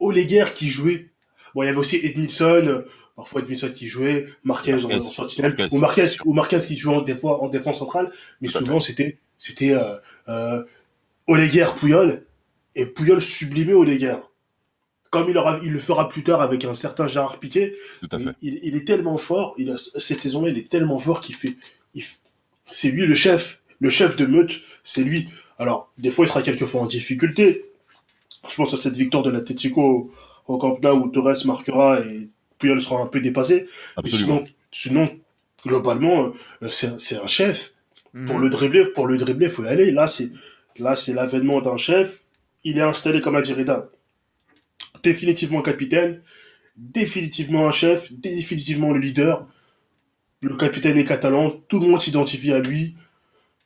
[0.00, 1.10] Oleguer qui jouait.
[1.54, 5.54] Bon, il y avait aussi Edmilson, parfois Edmilson qui jouait, Marquez en, en Marquez, sentinelle,
[5.56, 8.58] Marquez, ou Marquez, ou Marquez qui jouait en, des fois en défense centrale, mais Tout
[8.58, 9.96] souvent, c'était, c'était, euh,
[10.28, 10.64] euh,
[11.28, 12.26] Oleguer, Puyol,
[12.74, 14.16] et Puyol sublimait Oleguer
[15.14, 18.18] comme il, aura, il le fera plus tard avec un certain Gérard Piquet, Tout à
[18.18, 18.30] fait.
[18.42, 21.56] il, il est tellement fort, il a, cette saison-là, il est tellement fort qu'il fait,
[22.70, 25.28] c'est lui le chef, le chef de meute, c'est lui.
[25.58, 27.64] Alors, des fois, il sera quelquefois en difficulté.
[28.48, 30.10] Je pense à cette victoire de l'Atletico
[30.46, 33.66] au Camp Nou où Torres marquera et Puyol sera un peu dépassé.
[33.66, 34.44] Mais Absolument.
[34.72, 35.16] Sinon, sinon
[35.66, 37.72] globalement, euh, c'est un- c'est un chef.
[38.26, 38.42] Pour Mhm.
[38.42, 39.90] le dribbler, pour le dribbler, faut y aller.
[39.90, 40.30] Là, c'est
[40.78, 42.20] là, c'est l'avènement d'un chef.
[42.64, 43.88] Il est installé comme a dit Reda.
[45.02, 46.22] Définitivement capitaine,
[46.76, 49.46] définitivement un chef, définitivement le leader.
[50.42, 52.96] Le capitaine est catalan, tout le monde s'identifie à lui.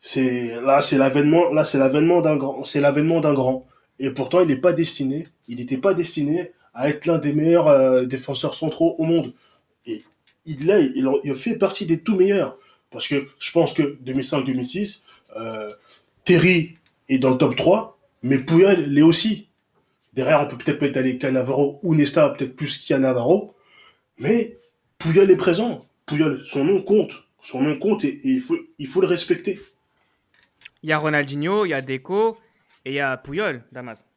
[0.01, 3.67] C'est là, c'est l'avènement, là, c'est l'avènement d'un grand, c'est l'avènement d'un grand.
[3.99, 7.69] Et pourtant, il n'est pas destiné, il n'était pas destiné à être l'un des meilleurs
[7.69, 9.35] euh, défenseurs centraux au monde.
[9.87, 10.05] Et
[10.47, 10.71] il,
[11.09, 12.59] en- il fait partie des tout meilleurs.
[12.91, 15.05] Parce que je pense que 2005-2006,
[15.37, 15.71] euh,
[16.25, 16.77] Terry
[17.09, 19.48] est dans le top 3, mais Puyol l'est aussi.
[20.19, 23.55] Derrière, on peut peut-être peut-être aller Cannavaro ou Nesta, peut-être plus Cannavaro.
[24.19, 24.59] Mais
[24.99, 25.87] Puyol est présent.
[26.07, 27.23] Puyol, son nom compte.
[27.41, 29.61] Son nom compte et, il, faut, il faut le respecter.
[30.83, 32.37] Il y a Ronaldinho, il y a Deco
[32.85, 34.09] et il y a Puyol, Damas.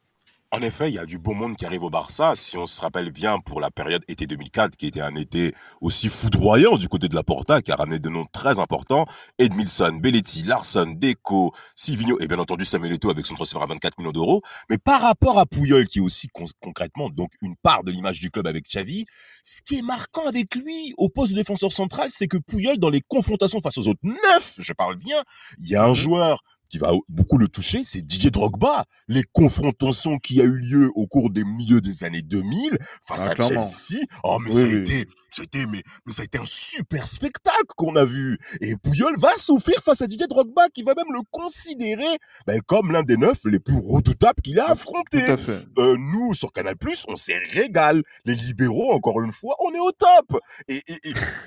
[0.54, 2.34] En effet, il y a du beau monde qui arrive au Barça.
[2.36, 6.10] Si on se rappelle bien pour la période été 2004, qui était un été aussi
[6.10, 9.06] foudroyant du côté de la Porta, qui a ramené de noms très importants.
[9.40, 13.98] Edmilson, Belletti, Larson, Deco, Sivigno et bien entendu Samuel Eto'o avec son transfert à 24
[13.98, 14.42] millions d'euros.
[14.70, 16.28] Mais par rapport à Pouyol, qui est aussi
[16.60, 19.06] concrètement donc une part de l'image du club avec Xavi,
[19.44, 22.90] ce qui est marquant avec lui au poste de défenseur central, c'est que Pouyol, dans
[22.90, 25.24] les confrontations face aux autres neuf, je parle bien,
[25.60, 25.94] il y a un mhm.
[25.94, 28.86] joueur qui va beaucoup le toucher, c'est Didier Drogba.
[29.10, 33.32] Les confrontations qui a eu lieu au cours des milieux des années 2000 face ah,
[33.32, 34.06] à Chelsea.
[34.24, 37.98] Oh, mais ça a été, c'était, mais, mais ça a été un super spectacle qu'on
[37.98, 38.40] a vu.
[38.62, 42.94] Et Pouyol va souffrir face à Didier Drogba qui va même le considérer ben, comme
[42.94, 45.36] l'un des neufs les plus redoutables qu'il a affronté.
[45.78, 46.76] Euh, nous, sur Canal+,
[47.10, 48.02] on s'est régal.
[48.24, 50.40] Les libéraux, encore une fois, on est au top.
[50.70, 51.00] Et, et,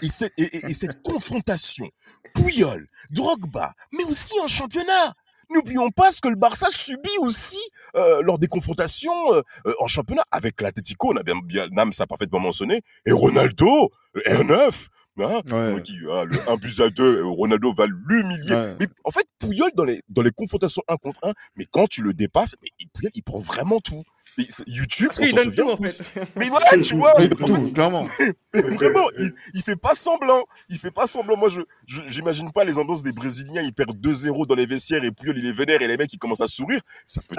[0.03, 1.89] et, et, et cette confrontation,
[2.35, 5.14] Pouyol, Drogba, mais aussi en championnat.
[5.51, 7.61] N'oublions pas ce que le Barça subit aussi
[7.97, 11.93] euh, lors des confrontations euh, euh, en championnat avec l'Atletico, on a bien, bien Nam
[11.93, 14.89] ça parfaitement mentionné, et Ronaldo, R9,
[15.21, 18.75] hein, qui, ah, le 1 plus à 2, Ronaldo va l'humilier.
[18.81, 22.03] Mais en fait, Pouyol dans les, dans les confrontations 1 contre 1, mais quand tu
[22.03, 24.03] le dépasses, mais Pouyol, il prend vraiment tout.
[24.67, 25.67] YouTube, on s'en souvient.
[25.67, 26.05] en fait.
[26.37, 27.15] Mais voilà, tu vois.
[27.75, 28.09] clairement.
[28.53, 30.45] vraiment, il, il fait pas semblant.
[30.69, 31.37] Il fait pas semblant.
[31.37, 31.61] Moi, je,
[32.09, 33.63] j'imagine pas les ambiances des Brésiliens.
[33.63, 36.19] Ils perdent 2-0 dans les vestiaires et puis il est vénère et les mecs, ils
[36.19, 36.81] commencent à sourire.
[37.07, 37.37] Ça peut,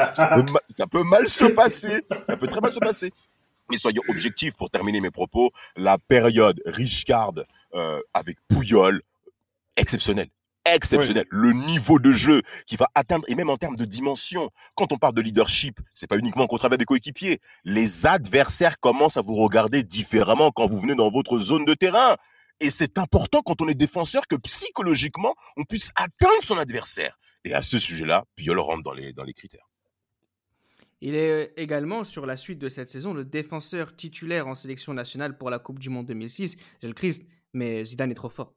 [0.70, 2.02] ça peut, mal se passer.
[2.28, 3.12] Ça peut très mal se passer.
[3.70, 5.52] Mais soyons objectifs pour terminer mes propos.
[5.76, 7.34] La période Richcard
[7.74, 9.02] euh, avec Pouyol,
[9.76, 10.30] exceptionnelle
[10.66, 11.26] exceptionnel.
[11.30, 14.98] Le niveau de jeu qui va atteindre, et même en termes de dimension, quand on
[14.98, 17.40] parle de leadership, c'est pas uniquement qu'au travers des coéquipiers.
[17.64, 22.16] Les adversaires commencent à vous regarder différemment quand vous venez dans votre zone de terrain.
[22.60, 27.18] Et c'est important quand on est défenseur que psychologiquement, on puisse atteindre son adversaire.
[27.44, 29.70] Et à ce sujet-là, Piol rentre dans les, dans les critères.
[31.02, 35.38] Il est également, sur la suite de cette saison, le défenseur titulaire en sélection nationale
[35.38, 36.56] pour la Coupe du Monde 2006.
[36.82, 38.54] J'ai le Christ, mais Zidane est trop fort.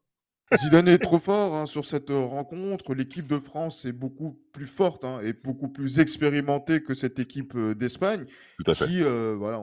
[0.57, 2.95] Zidane est trop fort hein, sur cette euh, rencontre.
[2.95, 7.55] L'équipe de France est beaucoup plus forte hein, et beaucoup plus expérimentée que cette équipe
[7.55, 8.25] euh, d'Espagne,
[8.65, 9.63] qui euh, voilà,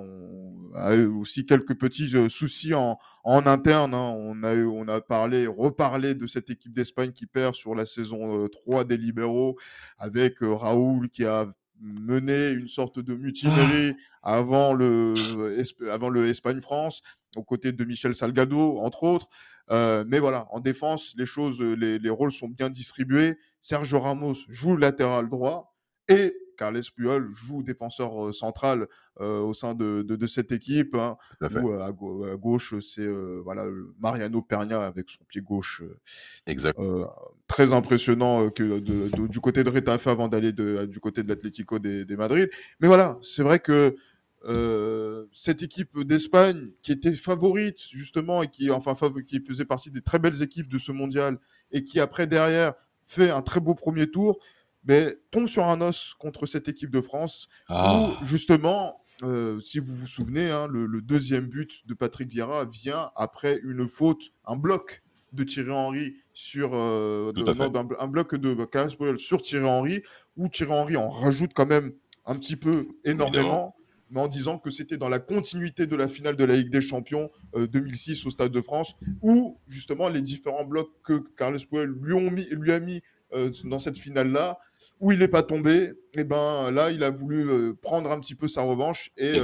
[0.75, 3.95] a eu aussi quelques petits soucis en, en interne.
[3.95, 4.13] Hein.
[4.15, 7.87] On a eu, on a parlé, reparlé de cette équipe d'Espagne qui perd sur la
[7.87, 9.57] saison 3 des libéraux,
[9.97, 11.47] avec Raoul qui a
[11.81, 14.35] mené une sorte de mutinerie ah.
[14.35, 15.13] avant le
[15.91, 17.01] avant le Espagne-France,
[17.35, 19.27] aux côtés de Michel Salgado entre autres.
[19.71, 23.37] Euh, mais voilà, en défense, les choses, euh, les, rôles sont bien distribués.
[23.61, 25.75] Sergio Ramos joue latéral droit
[26.07, 28.87] et Carles Puyol joue défenseur euh, central
[29.19, 30.93] au sein de, cette équipe.
[30.93, 31.91] Hein, à,
[32.35, 33.07] gauche, c'est
[33.43, 33.63] voilà
[33.97, 35.83] Mariano Pernia avec son pied gauche.
[36.45, 36.77] exact.
[37.47, 42.17] très impressionnant que du côté de Retafe avant d'aller du côté de l'Atlético des, des
[42.17, 42.49] Madrid.
[42.81, 43.95] Mais voilà, c'est vrai que
[44.47, 48.93] euh, cette équipe d'Espagne qui était favorite justement et qui enfin
[49.27, 51.39] qui faisait partie des très belles équipes de ce mondial
[51.71, 52.73] et qui après derrière
[53.07, 54.37] fait un très beau premier tour,
[54.83, 58.09] mais tombe sur un os contre cette équipe de France ah.
[58.21, 63.11] où justement euh, si vous vous souvenez, hein, le, deuxième but de Patrick Vieira vient
[63.15, 67.31] après une faute, un bloc de Thierry Henry sur euh,
[67.99, 70.03] un, bloc de Carles sur Thierry Henry,
[70.35, 71.93] où Thierry Henry en rajoute quand même
[72.25, 73.75] un petit peu énormément
[74.09, 76.81] mais en disant que c'était dans la continuité de la finale de la Ligue des
[76.81, 81.89] Champions 2006 euh, au Stade de France, où justement les différents blocs que Carles Puel
[81.89, 83.01] lui, ont mis, lui a mis
[83.33, 84.59] euh, dans cette finale-là,
[84.99, 88.35] où il n'est pas tombé, et ben là il a voulu euh, prendre un petit
[88.35, 89.41] peu sa revanche et,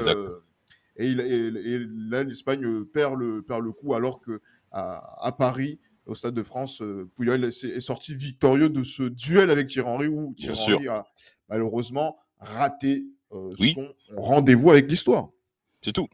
[0.97, 6.33] et, il, là l'Espagne perd le, perd le coup alors que à, Paris au Stade
[6.33, 6.81] de France,
[7.17, 11.05] Puyol est, sorti victorieux de ce duel avec Thierry Henry où Thierry Henry a
[11.49, 15.29] malheureusement raté euh, son rendez-vous avec l'histoire.
[15.81, 16.07] C'est tout.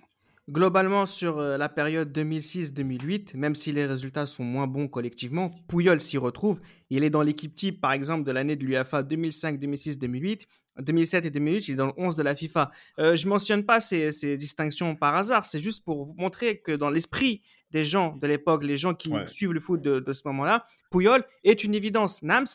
[0.49, 5.99] Globalement, sur euh, la période 2006-2008, même si les résultats sont moins bons collectivement, Pouyol
[5.99, 6.61] s'y retrouve.
[6.89, 10.47] Il est dans l'équipe type, par exemple, de l'année de l'UFA 2005, 2006, 2008.
[10.79, 12.71] 2007 et 2008, il est dans le 11 de la FIFA.
[12.99, 16.71] Euh, je mentionne pas ces, ces, distinctions par hasard, c'est juste pour vous montrer que
[16.71, 20.21] dans l'esprit des gens de l'époque, les gens qui suivent le foot de, de ce
[20.25, 22.21] moment-là, Pouyol est une évidence.
[22.21, 22.45] Nams,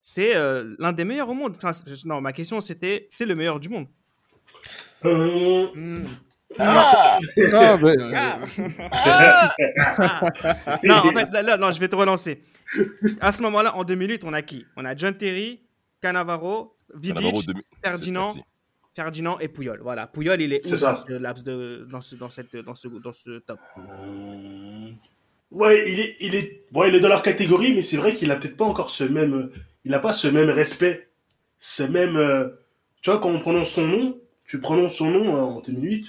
[0.00, 1.54] c'est euh, l'un des meilleurs au monde.
[1.56, 1.72] Enfin,
[2.04, 3.86] non, ma question c'était, c'est le meilleur du monde.
[5.04, 6.04] Euh...
[6.58, 7.18] Ah,
[7.52, 7.96] ah, mais...
[8.14, 8.38] ah.
[10.84, 12.42] non, en fait, là, non, je vais te relancer.
[13.20, 14.64] À ce moment-là, en 2008, on a qui?
[14.76, 15.60] On a John Terry,
[16.00, 17.48] Cannavaro, Vidic,
[17.84, 18.32] Ferdinand,
[18.94, 19.80] Ferdinand et Pouyol.
[19.82, 22.88] Voilà, Pouyol, il est, est dans, ce laps de, dans, ce, dans, cette, dans, ce,
[22.88, 23.60] dans ce top.
[23.78, 24.90] Euh,
[25.50, 28.30] ouais, il est, il, est, bon, il est dans leur catégorie, mais c'est vrai qu'il
[28.30, 29.50] a peut-être pas encore ce même.
[29.84, 31.10] Il n'a pas ce même respect,
[31.58, 32.16] ce même.
[32.16, 32.48] Euh,
[33.02, 36.06] tu vois, quand on prononce son nom, tu prononces son nom hein, en 2008,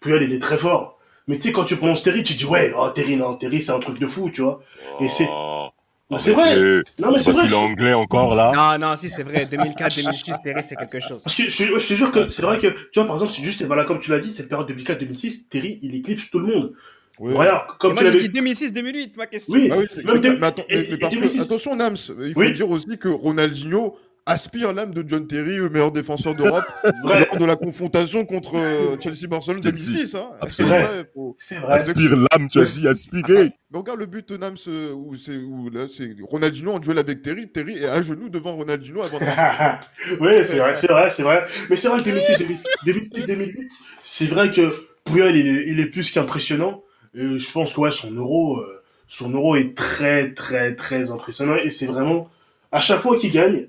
[0.00, 0.98] Puyol, il est très fort.
[1.26, 3.72] Mais tu sais, quand tu prononces Terry, tu dis, ouais, oh, Terry, non, Terry, c'est
[3.72, 4.60] un truc de fou, tu vois.
[5.00, 5.28] Et c'est.
[5.30, 5.68] Oh,
[6.10, 6.56] Non, c'est vrai.
[6.98, 7.42] Non, mais c'est Parce vrai.
[7.48, 8.78] qu'il est anglais encore là.
[8.78, 9.44] Non, non, si, c'est vrai.
[9.44, 11.22] 2004, 2006, Terry, c'est quelque chose.
[11.22, 13.32] Parce que je, te- je te jure que c'est vrai que, tu vois, par exemple,
[13.32, 16.46] c'est juste, voilà, comme tu l'as dit, cette période 2004-2006, Terry, il éclipse tout le
[16.46, 16.72] monde.
[17.18, 17.34] Oui.
[17.34, 19.52] Regarde, Et comme moi, tu j'ai l'avais dit 2006-2008, ma question.
[19.54, 21.40] Oui, Ah oui, mais, mais mais- mais et parce que, 2006.
[21.42, 22.52] attention, Nams, il faut Oui.
[22.54, 23.96] dire aussi que Ronaldinho
[24.28, 26.64] aspire l'âme de John Terry, le meilleur défenseur d'Europe,
[27.02, 29.76] vrai, lors de la confrontation contre euh, Chelsea-Barcelone Chelsea.
[29.92, 30.14] 2006.
[30.14, 30.30] Hein.
[30.40, 30.76] Absolument.
[30.78, 31.74] C'est faut- c'est vrai.
[31.74, 33.50] Aspire l'âme, tu as dit aspirer.
[33.70, 36.98] Mais regarde le but de Nams euh, où c'est où là c'est Ronaldinho en duel
[36.98, 37.50] avec Terry.
[37.50, 39.24] Terry est à genoux devant Ronaldinho avant de
[40.20, 41.44] oui, c'est vrai, c'est vrai, c'est vrai.
[41.68, 43.68] Mais c'est vrai que 2006-2008,
[44.02, 44.72] c'est vrai que
[45.04, 46.82] Puyol, il est, il est plus qu'impressionnant.
[47.14, 51.56] Je pense que ouais, son euro, euh, son euro est très, très, très impressionnant.
[51.56, 52.28] Et c'est vraiment,
[52.72, 53.66] à chaque fois qu'il gagne,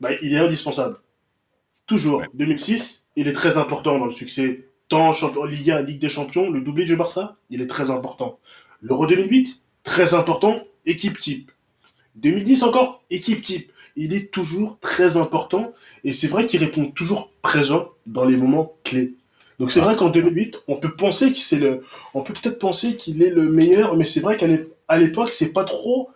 [0.00, 0.96] bah, il est indispensable.
[1.86, 2.20] Toujours.
[2.20, 2.28] Ouais.
[2.34, 4.68] 2006, il est très important dans le succès.
[4.88, 8.38] Tant champion, Liga, Ligue des Champions, le doublé du Barça, il est très important.
[8.80, 11.50] L'Euro 2008, très important, équipe type.
[12.16, 13.72] 2010 encore, équipe type.
[13.96, 18.76] Il est toujours très important et c'est vrai qu'il répond toujours présent dans les moments
[18.82, 19.14] clés.
[19.58, 22.96] Donc c'est vrai qu'en 2008, on peut penser que c'est le, on peut peut-être penser
[22.96, 26.10] qu'il est le meilleur, mais c'est vrai qu'à l'époque, c'est pas trop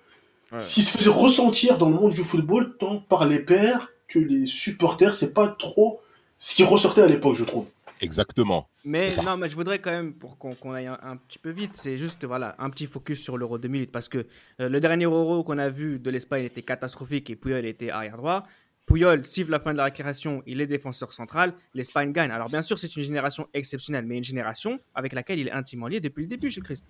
[0.50, 0.58] Ouais.
[0.61, 4.46] qui se faisait ressentir dans le monde du football, tant par les pairs que les
[4.46, 6.00] supporters, c'est pas trop
[6.38, 7.66] ce qui ressortait à l'époque, je trouve.
[8.00, 8.68] Exactement.
[8.84, 11.72] Mais non, mais je voudrais quand même, pour qu'on aille un, un petit peu vite,
[11.74, 13.90] c'est juste voilà, un petit focus sur l'Euro 2008.
[13.90, 14.26] Parce que
[14.61, 18.16] euh, le dernier Euro qu'on a vu de l'Espagne était catastrophique et Puyol était arrière
[18.16, 18.46] droit.
[18.87, 22.30] Puyol siffle la fin de la récréation, il est défenseur central, l'Espagne gagne.
[22.30, 25.88] Alors bien sûr, c'est une génération exceptionnelle, mais une génération avec laquelle il est intimement
[25.88, 26.87] lié depuis le début chez Christ.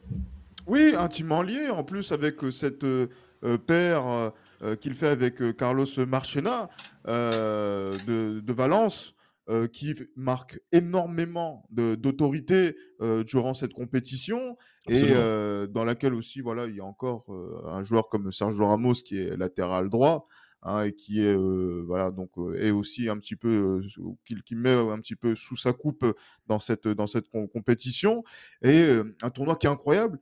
[0.69, 3.09] Oui, intimement lié, en plus avec euh, cette euh,
[3.57, 4.31] paire euh,
[4.63, 6.69] euh, qu'il fait avec euh, Carlos Marchena
[7.07, 9.15] euh, de, de Valence,
[9.49, 14.57] euh, qui marque énormément d'autorité euh, durant cette compétition
[14.89, 15.21] et Absolument.
[15.21, 18.93] euh, dans laquelle aussi voilà il y a encore euh, un joueur comme Sergio Ramos
[19.05, 20.27] qui est latéral droit.
[20.63, 24.35] hein, et qui est euh, voilà donc euh, est aussi un petit peu euh, qui,
[24.43, 26.05] qui met un petit peu sous sa coupe
[26.47, 28.25] dans cette dans cette com- compétition
[28.63, 30.19] et euh, un tournoi qui est incroyable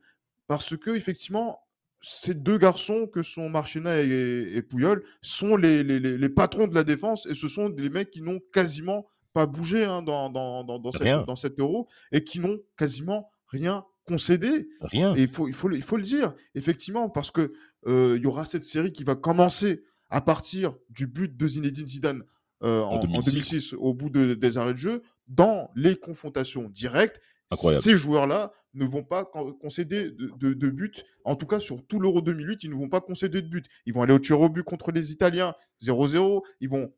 [0.47, 1.59] parce que effectivement
[2.09, 4.63] ces deux garçons que sont Marchena et, et
[5.21, 8.21] sont les, les, les- les patrons de la défense et ce sont des mecs qui
[8.21, 11.17] n'ont quasiment pas bougé hein, dans, dans, dans, dans, Rien.
[11.19, 14.69] cette, dans cet euro et qui n'ont quasiment rien concédé.
[14.81, 15.15] Rien.
[15.15, 17.51] Et il faut, il, faut, le- il faut le dire, effectivement, parce que
[17.87, 21.85] euh, il y aura cette série qui va commencer à partir du but de Zinedine
[21.87, 22.23] Zidane
[22.63, 23.31] euh, en, en 2006.
[23.31, 27.19] 2006, au bout de- des arrêts de jeu, dans les confrontations directes.
[27.81, 31.05] Ces joueurs-là ne vont pas con- concéder de, but.
[31.23, 33.65] En tout cas, sur tout l'Euro 2008, ils ne vont pas concéder de but.
[33.85, 36.41] Ils vont aller au tir au but contre les Italiens, 0-0.
[36.59, 36.93] Ils vont,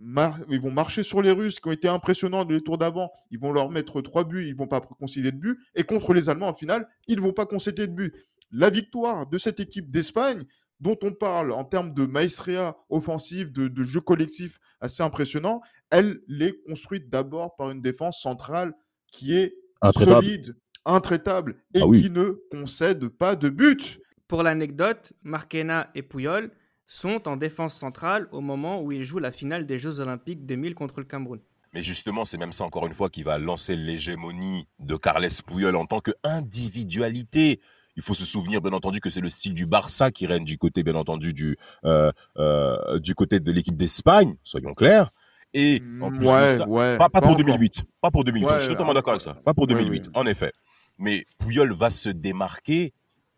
[0.00, 3.10] ils vont marcher sur les Russes qui ont été impressionnants les tours d'avant.
[3.30, 5.58] Ils vont leur mettre trois buts, ils ne vont pas concéder de but.
[5.74, 8.14] Et contre les Allemands, en finale, ils ne vont pas concéder de but.
[8.50, 10.44] La victoire de cette équipe d'Espagne,
[10.80, 16.20] dont on parle en termes de maestria offensive, de, de jeu collectif assez impressionnant, elle
[16.28, 18.72] l'est construite d'abord par une défense centrale
[19.12, 20.24] qui est Intraitable.
[20.24, 22.02] solide, intraitable et Ah oui.
[22.02, 24.00] qui ne concède pas de but.
[24.26, 26.50] Pour l'anecdote, Marquena et Puyol
[26.86, 30.74] sont en défense centrale au moment où ils jouent la finale des Jeux Olympiques 2000
[30.74, 31.40] contre le Cameroun.
[31.74, 35.76] Mais justement, c'est même ça, encore une fois, qui va lancer l'hégémonie de Carles Puyol
[35.76, 37.60] en tant qu'individualité.
[37.96, 40.56] Il faut se souvenir, bien entendu, que c'est le style du Barça qui règne du
[40.56, 45.10] côté, bien entendu, du, euh, euh, du côté de l'équipe d'Espagne, soyons clairs.
[45.54, 46.98] Et en plus de ça, ouais.
[46.98, 47.44] pas, pas pour encore.
[47.44, 47.84] 2008.
[48.00, 48.44] Pas pour 2008.
[48.44, 49.34] Ouais, je suis totalement euh, d'accord avec ça.
[49.34, 50.12] Pas pour ouais, 2008, ouais.
[50.14, 50.52] en effet.
[50.98, 52.92] Mais Puyol va se démarquer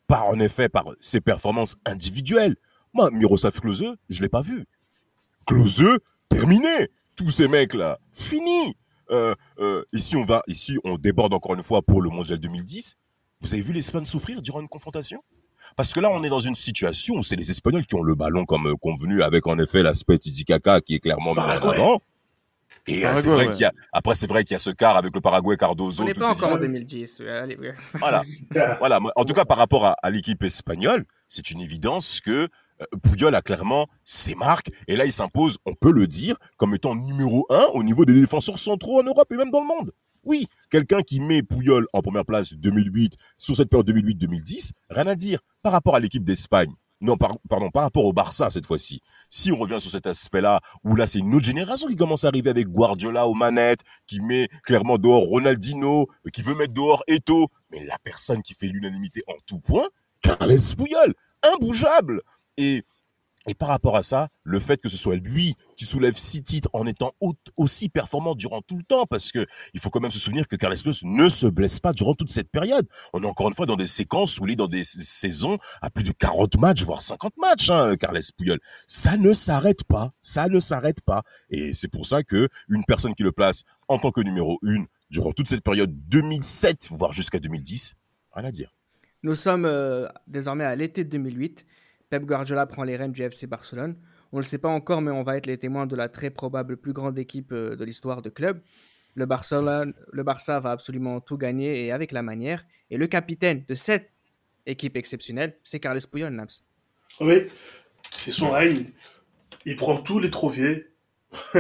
[0.07, 2.57] par, en effet, par ses performances individuelles.
[2.93, 4.67] Moi, Miroslav Klose, je l'ai pas vu.
[5.47, 6.89] Klose, terminé.
[7.17, 8.75] Tous ces mecs-là, fini.
[9.11, 12.97] Euh, euh, ici, on va, ici, on déborde encore une fois pour le Mondial 2010.
[13.41, 15.23] Vous avez vu l'Espagne souffrir durant une confrontation?
[15.77, 18.15] Parce que là, on est dans une situation où c'est les Espagnols qui ont le
[18.15, 22.01] ballon comme euh, convenu, avec en effet l'aspect Titicaca qui est clairement mis en avant.
[22.87, 23.53] Et euh, c'est Paraguay, vrai ouais.
[23.53, 26.03] qu'il y a, après, c'est vrai qu'il y a ce quart avec le Paraguay Cardozo.
[26.03, 26.61] On n'est pas encore en histoires.
[26.61, 27.21] 2010.
[27.21, 27.73] euh, allez, ouais.
[27.95, 28.23] Voilà.
[28.79, 32.49] Voilà, en tout cas par rapport à, à l'équipe espagnole, c'est une évidence que
[32.81, 36.75] euh, Puyol a clairement ses marques et là il s'impose, on peut le dire, comme
[36.75, 39.93] étant numéro un au niveau des défenseurs centraux en Europe et même dans le monde.
[40.25, 45.15] Oui, quelqu'un qui met Puyol en première place 2008 sur cette période 2008-2010, rien à
[45.15, 46.73] dire par rapport à l'équipe d'Espagne.
[47.03, 49.01] Non, par- pardon, par rapport au Barça cette fois-ci.
[49.31, 52.29] Si on revient sur cet aspect-là, où là c'est une autre génération qui commence à
[52.29, 57.03] arriver avec Guardiola aux manettes, qui met clairement dehors Ronaldinho, euh, qui veut mettre dehors
[57.09, 59.89] Eto, mais la personne qui fait l'unanimité en tout point,
[60.23, 61.15] Carles Puyol,
[61.55, 62.21] imbougeable.
[62.59, 62.83] Et
[63.47, 66.69] Et par rapport à ça, le fait que ce soit lui qui soulève six titres
[66.75, 67.13] en étant
[67.57, 70.57] aussi performant durant tout le temps, parce que il faut quand même se souvenir que
[70.57, 72.87] Carles Puyol ne se blesse pas durant toute cette période.
[73.15, 75.89] On est encore une fois dans des séquences où il est dans des saisons à
[75.89, 78.59] plus de 40 matchs, voire 50 matchs, hein, Carles Puyol.
[78.87, 81.23] Ça ne s'arrête pas, ça ne s'arrête pas.
[81.49, 84.87] Et c'est pour ça que une personne qui le place en tant que numéro une
[85.11, 87.95] durant toute cette période 2007, voire jusqu'à 2010,
[88.33, 88.75] rien à dire.
[89.23, 91.67] Nous sommes euh, désormais à l'été 2008.
[92.11, 93.95] Pep Guardiola prend les rênes du FC Barcelone.
[94.33, 96.31] On ne le sait pas encore, mais on va être les témoins de la très
[96.31, 98.61] probable plus grande équipe euh, de l'histoire de club.
[99.15, 102.65] Le, Barcelone, le Barça va absolument tout gagner et avec la manière.
[102.91, 104.13] Et le capitaine de cette
[104.67, 106.49] équipe exceptionnelle, c'est Carles Puyol, Nams.
[107.21, 107.47] Oui,
[108.17, 108.87] c'est son règne.
[109.65, 110.89] Il prend tous les trophées,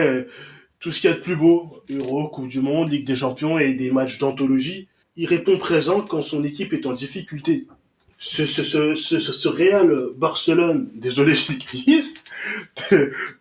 [0.81, 3.59] tout ce qu'il y a de plus beau, Euro, Coupe du Monde, Ligue des Champions
[3.59, 4.89] et des matchs d'anthologie.
[5.17, 7.67] Il répond présent quand son équipe est en difficulté
[8.23, 11.59] ce, ce, ce, ce, ce Real Barcelone, désolé, je dis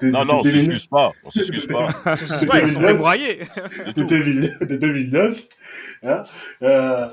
[0.01, 1.89] non, non, on s'excuse pas, on s'excuse pas.
[2.63, 3.41] ils sont débraillés.
[3.95, 5.47] De 2009,
[6.03, 6.23] hein,
[6.63, 7.07] euh,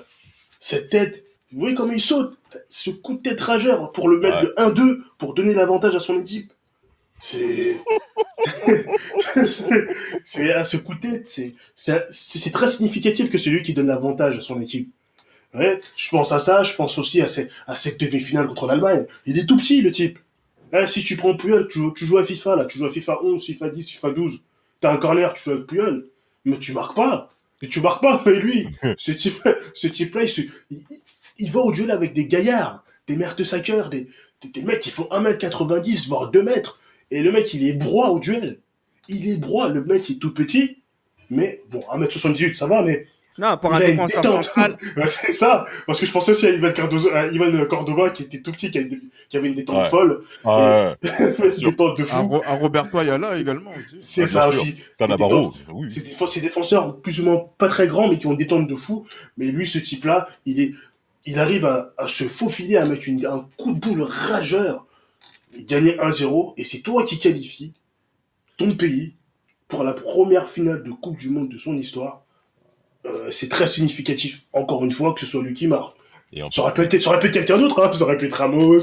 [0.61, 2.39] cette tête, vous voyez comment il saute,
[2.69, 6.21] ce coup de tête rageur pour le mettre de 1-2, pour donner l'avantage à son
[6.21, 6.53] équipe.
[7.19, 7.79] C'est,
[9.45, 14.37] c'est, ce coup de tête, c'est, c'est très significatif que c'est lui qui donne l'avantage
[14.37, 14.93] à son équipe.
[15.57, 19.07] Ouais, je pense à ça, je pense aussi à, ces, à cette demi-finale contre l'Allemagne.
[19.25, 20.19] Il est tout petit, le type.
[20.73, 23.23] Hein, si tu prends Puyol, tu, tu, joues à FIFA, là, tu joues à FIFA
[23.23, 24.41] 11, FIFA 10, FIFA 12,
[24.81, 26.09] t'as un corner, tu joues avec Puyol,
[26.45, 27.33] mais tu marques pas.
[27.63, 28.67] Et tu marques pas, mais lui,
[28.99, 30.25] ce type, ce type-là,
[30.71, 30.83] il,
[31.39, 34.09] il, va au duel avec des gaillards, des de des,
[34.43, 36.81] des, des, mecs qui font 1m90, voire 2 mètres.
[37.11, 38.59] Et le mec, il est broie au duel.
[39.09, 40.79] Il est broie, le mec est tout petit,
[41.31, 43.07] mais bon, 1m78, ça va, mais
[43.39, 44.77] non, pour un défenseur central.
[45.07, 45.67] c'est ça.
[45.87, 48.71] Parce que je pensais aussi à Ivan, Cardozo, à Ivan Cordova qui était tout petit,
[48.71, 50.23] qui avait, qui avait une détente folle.
[50.45, 50.95] Ouais.
[51.03, 52.41] une détente de fou.
[52.47, 53.71] Un, Roberto Ayala également.
[54.01, 54.77] C'est ça aussi.
[54.99, 55.55] Cannavaro.
[55.73, 55.89] Oui.
[55.91, 58.77] C'est des, défenseurs plus ou moins pas très grands, mais qui ont une détente de
[58.77, 59.07] fou.
[59.37, 60.75] Mais lui, ce type-là, il est,
[61.27, 64.87] il arrive à, à se faufiler, à mettre une, un coup de boule rageur,
[65.59, 67.75] gagner 1-0, et c'est toi qui qualifies
[68.57, 69.15] ton pays
[69.69, 72.26] pour la première finale de Coupe du Monde de son histoire
[73.07, 75.97] euh, c'est très significatif, encore une fois, que ce soit lui qui marque.
[76.53, 77.93] ça, aurait pu être, ça aurait pu être quelqu'un d'autre, hein.
[77.93, 78.79] ça aurait pu être Ramos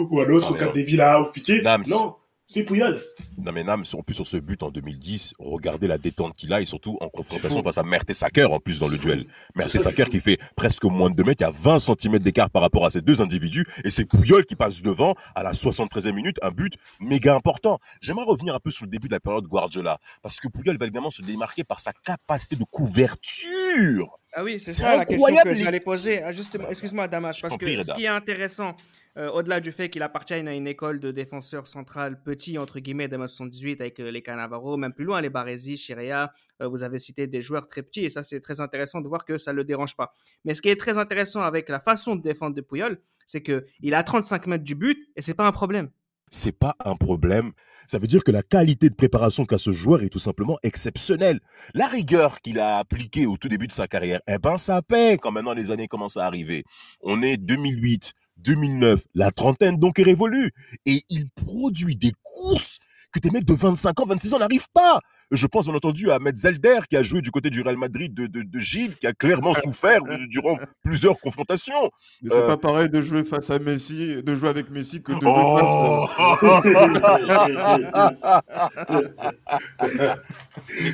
[0.00, 1.62] ou, un autre, ah, ou des Villas ou Piqué.
[1.62, 2.14] Non,
[2.46, 3.02] c'était Pouyol.
[3.38, 6.60] Non mais Nam, en plus sur ce but en 2010, regardez la détente qu'il a
[6.60, 9.26] et surtout en confrontation face à Mertesacker en plus dans le duel.
[9.54, 12.62] Mertesacker qui fait presque moins de 2 mètres, il y a 20 cm d'écart par
[12.62, 16.36] rapport à ces deux individus et c'est Pouyol qui passe devant à la 73e minute,
[16.42, 17.78] un but méga important.
[18.00, 20.86] J'aimerais revenir un peu sur le début de la période Guardiola parce que Pouyol va
[20.86, 24.18] également se démarquer par sa capacité de couverture.
[24.34, 26.22] Ah oui, c'est ça la question que j'allais poser.
[26.22, 28.76] Ah, justement, excuse-moi Damas, parce que ce qui est intéressant,
[29.16, 33.06] euh, au-delà du fait qu'il appartient à une école de défenseurs central petit, entre guillemets,
[33.06, 36.98] de 78 avec euh, les Canavaro, même plus loin, les Baresi, Chirea, euh, vous avez
[36.98, 39.58] cité des joueurs très petits et ça c'est très intéressant de voir que ça ne
[39.58, 40.12] le dérange pas.
[40.44, 43.94] Mais ce qui est très intéressant avec la façon de défendre de Puyol, c'est qu'il
[43.94, 45.90] a 35 mètres du but et c'est pas un problème.
[46.30, 47.52] C'est pas un problème.
[47.86, 51.38] Ça veut dire que la qualité de préparation qu'a ce joueur est tout simplement exceptionnelle.
[51.74, 55.18] La rigueur qu'il a appliquée au tout début de sa carrière, eh ben ça paie
[55.20, 56.64] quand maintenant les années commencent à arriver.
[57.02, 60.52] On est 2008, 2009, la trentaine donc est révolue.
[60.86, 62.78] Et il produit des courses
[63.14, 64.98] que des mecs de 25 ans, 26 ans n'arrivent pas.
[65.30, 68.26] Je pense bien entendu à Metzelder qui a joué du côté du Real Madrid de,
[68.26, 71.90] de, Gilles, qui a clairement souffert durant plusieurs confrontations.
[72.22, 75.12] Mais c'est euh, pas pareil de jouer face à Messi, de jouer avec Messi que
[75.12, 76.08] de jouer oh
[79.80, 80.16] face.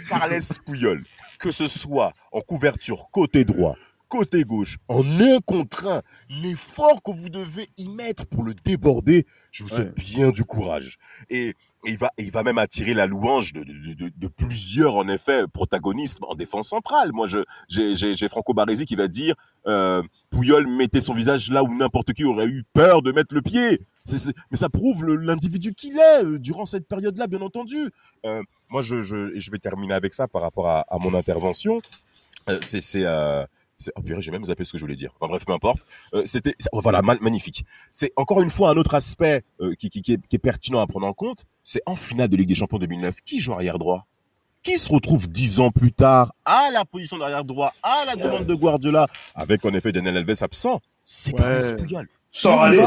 [0.09, 1.05] Carles Puyol,
[1.39, 3.77] que ce soit en couverture côté droit,
[4.11, 6.03] côté gauche, en un contre un,
[6.43, 10.99] l'effort que vous devez y mettre pour le déborder, je vous souhaite bien du courage.
[11.31, 11.55] Et,
[11.87, 16.19] il, va, il va même attirer la louange de, de, de, plusieurs, en effet, protagonistes
[16.23, 17.13] en défense centrale.
[17.13, 17.27] Moi,
[17.69, 19.35] j'ai Franco Baresi qui va dire
[19.67, 23.43] euh, Pouyol mettait son visage là où n'importe qui aurait eu peur de mettre le
[23.43, 23.81] pied.
[24.51, 27.91] mais ça prouve l'individu qu'il est euh, durant cette période-là, bien entendu.
[28.27, 31.81] Euh, moi, je, je, je vais terminer avec ça par rapport à, à mon intervention.
[32.49, 33.05] Euh, c'est
[33.89, 35.13] euh, Oh purée, j'ai même zappé ce que je voulais dire.
[35.17, 35.83] Enfin bref, peu importe.
[36.15, 37.65] Euh, c'était oh, voilà, magnifique.
[37.93, 40.81] C'est encore une fois un autre aspect euh, qui, qui, qui, est, qui, est, pertinent
[40.81, 41.45] à prendre en compte.
[41.63, 44.07] C'est en finale de Ligue des Champions 2009, qui joue arrière droit?
[44.63, 48.45] Qui se retrouve dix ans plus tard à la position d'arrière droit, à la demande
[48.45, 50.81] de Guardiola, avec en effet Daniel Alves absent?
[51.03, 51.77] C'est ouais.
[51.77, 52.07] Puyol.
[52.31, 52.85] Sans aller.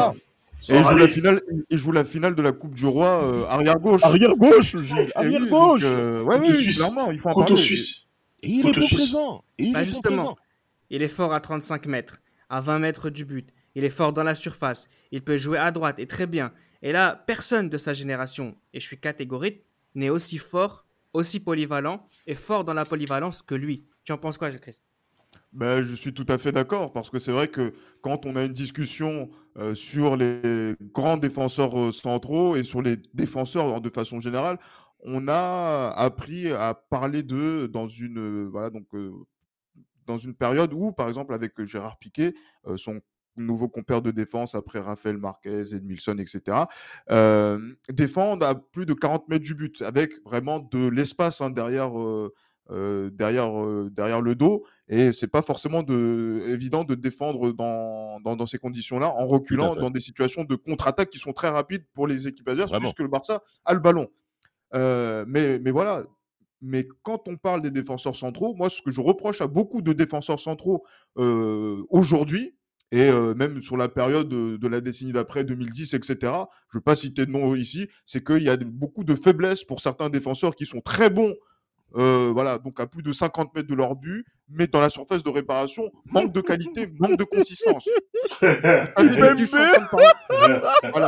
[0.69, 3.45] Et il joue, la finale, il joue la finale de la Coupe du Roi euh,
[3.49, 4.01] arrière gauche.
[4.03, 5.11] Arrière gauche, Gilles.
[5.13, 5.81] Arrière gauche.
[5.81, 7.57] Donc, euh, ouais, oui, clairement, il faut en parler.
[7.57, 8.03] Suisse.
[8.41, 9.43] Et il est présent.
[9.57, 10.37] Et il bah, est présent.
[10.89, 13.49] Il est fort à 35 mètres, à 20 mètres du but.
[13.75, 14.87] Il est fort dans la surface.
[15.11, 16.53] Il peut jouer à droite et très bien.
[16.81, 19.63] Et là, personne de sa génération, et je suis catégorique,
[19.95, 23.85] n'est aussi fort, aussi polyvalent et fort dans la polyvalence que lui.
[24.03, 24.81] Tu en penses quoi, Chris
[25.53, 28.43] ben, je suis tout à fait d'accord parce que c'est vrai que quand on a
[28.43, 34.19] une discussion euh, sur les grands défenseurs euh, centraux et sur les défenseurs de façon
[34.19, 34.57] générale,
[35.01, 38.87] on a appris à parler d'eux dans une euh, voilà donc
[40.05, 42.33] dans une période où par exemple avec Gérard Piquet
[42.75, 43.01] son
[43.37, 46.57] nouveau compère de défense après Raphaël Marquez, Edmilson, etc.,
[47.89, 51.91] défendent à plus de 40 mètres du but, avec vraiment de l'espace hein, derrière,
[52.69, 53.51] derrière,
[53.91, 54.65] derrière le dos.
[54.87, 59.89] Et c'est pas forcément de, évident de défendre dans, dans, ces conditions-là, en reculant dans
[59.89, 63.41] des situations de contre-attaque qui sont très rapides pour les équipes adverses, puisque le Barça
[63.65, 64.09] a le ballon.
[64.73, 66.03] mais, mais voilà,
[66.63, 69.93] mais quand on parle des défenseurs centraux, moi, ce que je reproche à beaucoup de
[69.93, 70.85] défenseurs centraux
[71.89, 72.55] aujourd'hui,
[72.91, 76.95] et même sur la période de, la décennie d'après, 2010, etc., je ne veux pas
[76.95, 80.65] citer de nom ici, c'est qu'il y a beaucoup de faiblesses pour certains défenseurs qui
[80.65, 81.33] sont très bons
[81.93, 85.29] voilà, donc à plus de 50 mètres de leur but, mais dans la surface de
[85.29, 87.87] réparation, manque de qualité, manque de consistance.
[88.41, 88.85] voilà,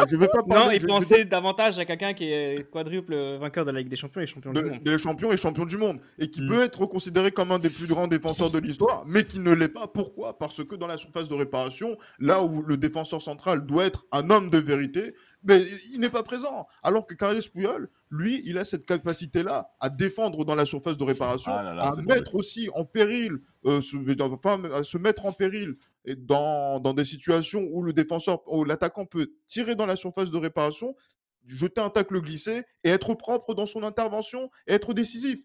[0.09, 3.79] je vais pas non, il pensait davantage à quelqu'un qui est quadruple vainqueur de la
[3.79, 4.83] Ligue des Champions et champion du monde.
[4.83, 5.99] Des champions et champion du monde.
[6.19, 6.47] Et qui mm.
[6.47, 9.69] peut être considéré comme un des plus grands défenseurs de l'histoire, mais qui ne l'est
[9.69, 9.87] pas.
[9.87, 10.37] Pourquoi?
[10.37, 14.29] Parce que dans la surface de réparation, là où le défenseur central doit être un
[14.29, 15.13] homme de vérité,
[15.45, 16.67] mais il n'est pas présent.
[16.83, 21.03] Alors que Carles Puyol, lui, il a cette capacité-là à défendre dans la surface de
[21.03, 26.79] réparation, ah à mettre aussi en péril, euh, à se mettre en péril et dans,
[26.79, 30.95] dans des situations où le défenseur, où l'attaquant peut tirer dans la surface de réparation,
[31.45, 35.41] jeter un tacle glissé et être propre dans son intervention et être décisif.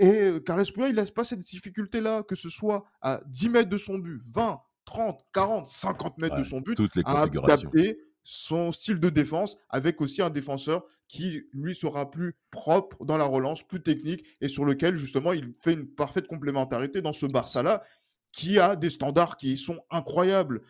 [0.00, 3.70] Et euh, Carles Puyol, il n'a pas cette difficulté-là, que ce soit à 10 mètres
[3.70, 7.98] de son but, 20, 30, 40, 50 mètres de son but, toutes les à adapter
[8.30, 13.24] son style de défense avec aussi un défenseur qui, lui, sera plus propre dans la
[13.24, 17.82] relance, plus technique et sur lequel, justement, il fait une parfaite complémentarité dans ce Barça-là
[18.30, 20.60] qui a des standards qui sont incroyables,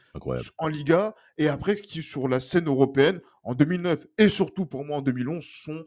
[0.58, 4.98] en Liga et après qui, sur la scène européenne, en 2009 et surtout pour moi
[4.98, 5.84] en 2011, sont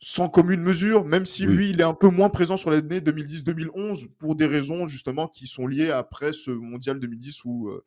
[0.00, 4.08] sans commune mesure, même si lui, il est un peu moins présent sur l'année 2010-2011
[4.16, 7.84] pour des raisons justement qui sont liées après ce mondial 2010 où euh,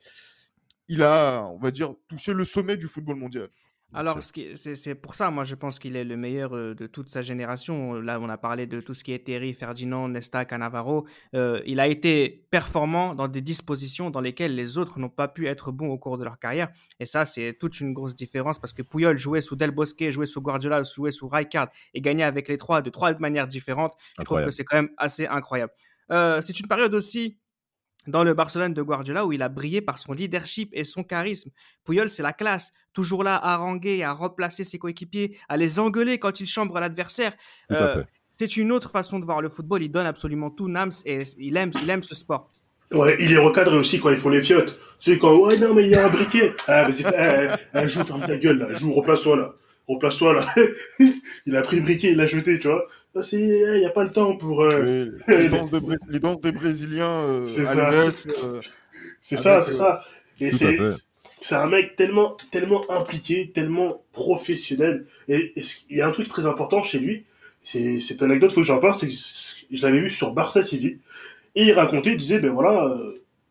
[0.92, 3.50] il a, on va dire, touché le sommet du football mondial.
[3.94, 7.22] Alors, c'est pour ça, moi, je pense qu'il est le meilleur euh, de toute sa
[7.22, 7.94] génération.
[7.96, 11.08] Là, on a parlé de tout ce qui est Terry, Ferdinand, Nesta, Cannavaro.
[11.36, 15.48] Euh, il a été performant dans des dispositions dans lesquelles les autres n'ont pas pu
[15.48, 16.70] être bons au cours de leur carrière.
[17.00, 20.26] Et ça, c'est toute une grosse différence parce que Puyol jouait sous Del Bosque, jouait
[20.26, 23.94] sous Guardiola, jouait sous Rijkaard et gagnait avec les trois de trois manières différentes.
[24.20, 25.74] Je trouve que c'est quand même assez incroyable.
[26.12, 27.38] Euh, c'est une période aussi
[28.08, 31.52] dans le Barcelone de Guardiola où il a brillé par son leadership et son charisme.
[31.84, 36.18] Puyol, c'est la classe, toujours là à haranguer, à replacer ses coéquipiers, à les engueuler
[36.18, 37.34] quand il chambre l'adversaire.
[37.72, 39.84] Euh, c'est une autre façon de voir le football.
[39.84, 42.50] Il donne absolument tout, Nams, et il aime, il aime ce sport.
[42.92, 44.78] Ouais, il est recadré aussi quand il faut les fiottes.
[45.00, 46.54] C'est quand, ouais, non, mais il y a un briquet.
[46.68, 47.06] Ah, vas-y,
[47.74, 48.74] eh, joue, ferme ta gueule, là.
[48.74, 49.54] Joue, replace-toi, là.
[49.88, 50.56] Replace-toi, là.
[51.46, 52.86] il a pris le briquet, il l'a jeté, tu vois.
[53.14, 54.64] Il n'y a pas le temps pour.
[54.64, 55.50] Euh, les,
[56.20, 57.24] danses des Brésiliens.
[57.24, 57.92] Euh, c'est ça.
[58.44, 58.60] Euh,
[59.22, 60.04] c'est ça, c'est ça.
[60.40, 60.78] Et c'est.
[61.44, 65.08] C'est un mec tellement, tellement impliqué, tellement professionnel.
[65.28, 65.54] Et
[65.90, 67.26] il y a un truc très important chez lui.
[67.64, 68.94] C'est cette anecdote, faut que j'en parle.
[68.94, 71.00] C'est je l'avais vu sur Barça TV.
[71.56, 72.96] Et il racontait, il disait, ben voilà,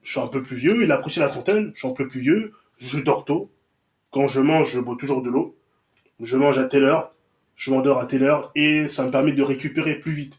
[0.03, 0.85] je suis un peu plus vieux.
[0.85, 1.73] Il a approché la trentaine.
[1.75, 2.53] Je suis un peu plus vieux.
[2.79, 3.51] Je dors tôt.
[4.13, 5.57] Quand je mange, je bois toujours de l'eau.
[6.21, 7.13] Je mange à telle heure
[7.61, 10.39] je m'endors à telle heure et ça me permet de récupérer plus vite.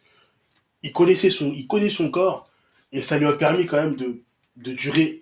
[0.81, 2.49] Il connaissait son, il connaît son corps
[2.91, 4.23] et ça lui a permis quand même de,
[4.57, 5.21] de durer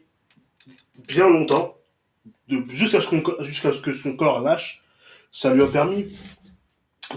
[1.09, 1.75] bien longtemps,
[2.69, 4.81] jusqu'à ce, ce que son corps lâche.
[5.29, 6.07] Ça lui a permis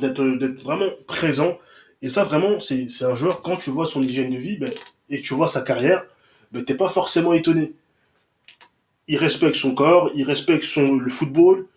[0.00, 0.20] d'être,
[0.64, 1.58] vraiment présent.
[2.02, 4.72] Et ça, vraiment, c'est, un joueur, quand tu vois son hygiène de vie ben,
[5.10, 6.04] et tu vois sa carrière,
[6.50, 7.72] ben, t'es pas forcément étonné.
[9.06, 11.68] Il respecte son corps, il respecte son, le football,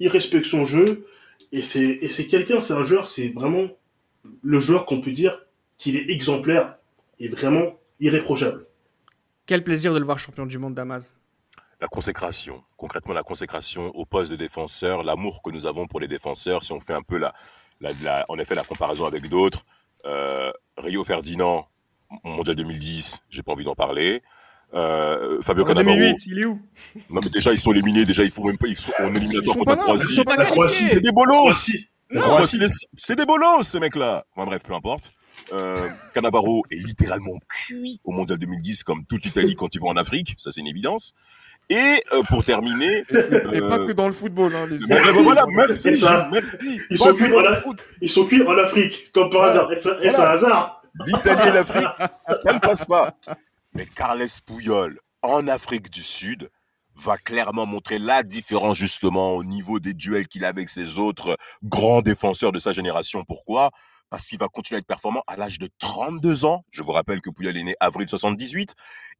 [0.00, 1.06] il respecte son jeu,
[1.52, 3.68] et c'est quelqu'un, c'est un joueur, c'est vraiment
[4.42, 5.40] le joueur qu'on peut dire
[5.76, 6.76] qu'il est exemplaire
[7.18, 8.66] et vraiment irréprochable.
[9.46, 11.12] Quel plaisir de le voir champion du monde, Damas.
[11.80, 16.08] La consécration, concrètement la consécration au poste de défenseur, l'amour que nous avons pour les
[16.08, 17.32] défenseurs, si on fait un peu la,
[17.80, 19.64] la, en effet la comparaison avec d'autres,
[20.04, 21.68] euh, Rio Ferdinand,
[22.24, 24.22] mondial 2010, j'ai pas envie d'en parler.
[24.74, 25.96] Euh, Fabio Cannavaro.
[25.96, 26.60] 2008, il est où?
[27.10, 29.56] Non mais déjà ils sont éliminés, déjà ils font même pas, ils sont en éliminatoire
[29.56, 29.70] contre
[30.36, 30.88] la Croatie.
[30.92, 31.70] C'est des bolos.
[32.96, 34.24] C'est des bolos ces mecs-là.
[34.36, 35.12] Bref, peu importe.
[35.52, 39.96] Euh, Cannavaro est littéralement cuit au Mondial 2010, comme toute l'Italie quand ils vont en
[39.96, 41.12] Afrique, ça c'est une évidence.
[41.70, 43.14] Et euh, pour terminer, Et,
[43.56, 44.52] et pas euh, que dans le football.
[44.54, 46.28] Hein, les mais- mais voilà, merci, C'est ça.
[46.32, 46.56] merci.
[46.90, 47.78] Ils sont cuits dans en foot.
[48.02, 49.70] Ils sont cuits en Afrique, comme par hasard.
[49.72, 50.30] Et c'est Voilà.
[50.30, 50.82] un hasard.
[51.06, 51.86] L'Italie et l'Afrique,
[52.30, 53.14] ça ne passe pas.
[53.74, 56.50] Mais Carles Puyol, en Afrique du Sud,
[56.96, 61.36] va clairement montrer la différence justement au niveau des duels qu'il a avec ses autres
[61.62, 63.24] grands défenseurs de sa génération.
[63.24, 63.70] Pourquoi?
[64.10, 66.64] Parce qu'il va continuer à être performant à l'âge de 32 ans.
[66.70, 68.74] Je vous rappelle que Puyol est né avril 78.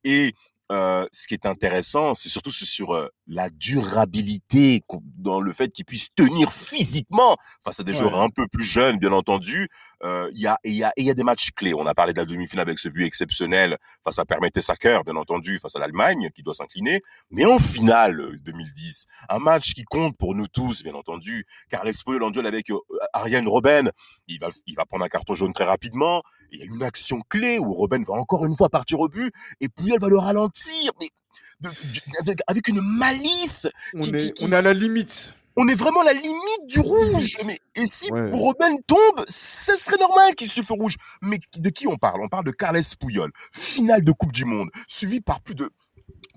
[0.05, 0.35] Et
[0.73, 4.83] euh, ce qui est intéressant, c'est surtout sur euh, la durabilité,
[5.19, 7.99] dans le fait qu'il puisse tenir physiquement face à des Ouais.
[7.99, 9.69] joueurs un peu plus jeunes, bien entendu.
[10.05, 11.75] Euh, Il y, a, il y, a, il y a des matchs clés.
[11.75, 15.17] On a parlé de la demi-finale avec ce but exceptionnel face à Permette Sacker, bien
[15.17, 17.03] entendu, face à l'Allemagne, qui doit s'incliner.
[17.31, 21.45] Mais en finale euh, 2010, un match qui compte pour nous tous, bien entendu.
[21.71, 22.79] Carles Puyol en duel avec euh,
[23.13, 23.91] Ariane Robben,
[24.29, 26.23] il va, il va prendre un carton jaune très rapidement.
[26.53, 29.33] Il y a une action clé où Robben va encore une fois partir au but
[29.61, 31.09] et Puyol va le ralentir, mais
[31.61, 33.67] de- de- de- avec une malice.
[33.95, 35.35] On qui- est, qui- on est à la limite.
[35.61, 37.37] On est vraiment à la limite du rouge.
[37.45, 38.31] Mais, et si Ouais.
[38.33, 40.95] Robben tombe, ce serait normal qu'il se fait rouge.
[41.21, 42.21] Mais de qui on parle?
[42.23, 45.69] On parle de Carles Puyol, finale de Coupe du Monde, suivi par plus de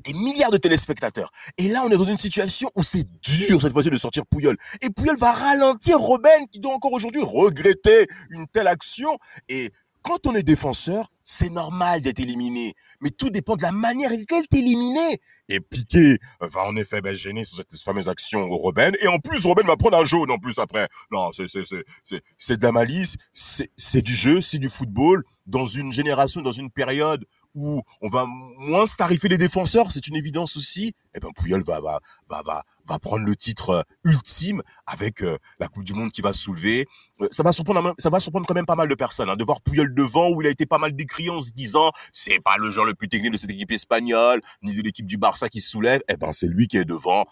[0.03, 1.32] des milliards de téléspectateurs.
[1.59, 4.57] Et là, on est dans une situation où c'est dur cette fois-ci de sortir Puyol.
[4.82, 9.19] Et Puyol va ralentir Robben, qui doit encore aujourd'hui regretter une telle action.
[9.47, 12.75] Et quand on est défenseur, c'est normal d'être éliminé.
[13.01, 15.19] Mais tout dépend de la manière avec laquelle t'es éliminé.
[15.49, 18.95] Et Piqué va en effet ben, gêner sur cette fameuse action au Robben.
[19.01, 20.87] Et en plus, Robben va prendre un jaune en plus après.
[21.11, 25.23] Non, c'est, de la malice, c'est, du jeu, c'est du football.
[25.45, 30.15] Dans une génération, dans une période où on va moins starifier les défenseurs, c'est une
[30.15, 30.93] évidence aussi.
[31.13, 31.99] Et ben Puyol va, va,
[32.29, 36.21] va, va, va prendre le titre euh, ultime avec euh, la Coupe du Monde qui
[36.21, 36.87] va se soulever.
[37.21, 39.43] Euh, ça va surprendre, ça va surprendre quand même pas mal de personnes hein, de
[39.43, 42.57] voir Puyol devant où il a été pas mal décrié en se disant c'est pas
[42.57, 45.61] le genre le plus technique de cette équipe espagnole ni de l'équipe du Barça qui
[45.61, 46.01] se soulève.
[46.09, 47.25] Eh ben c'est lui qui est devant.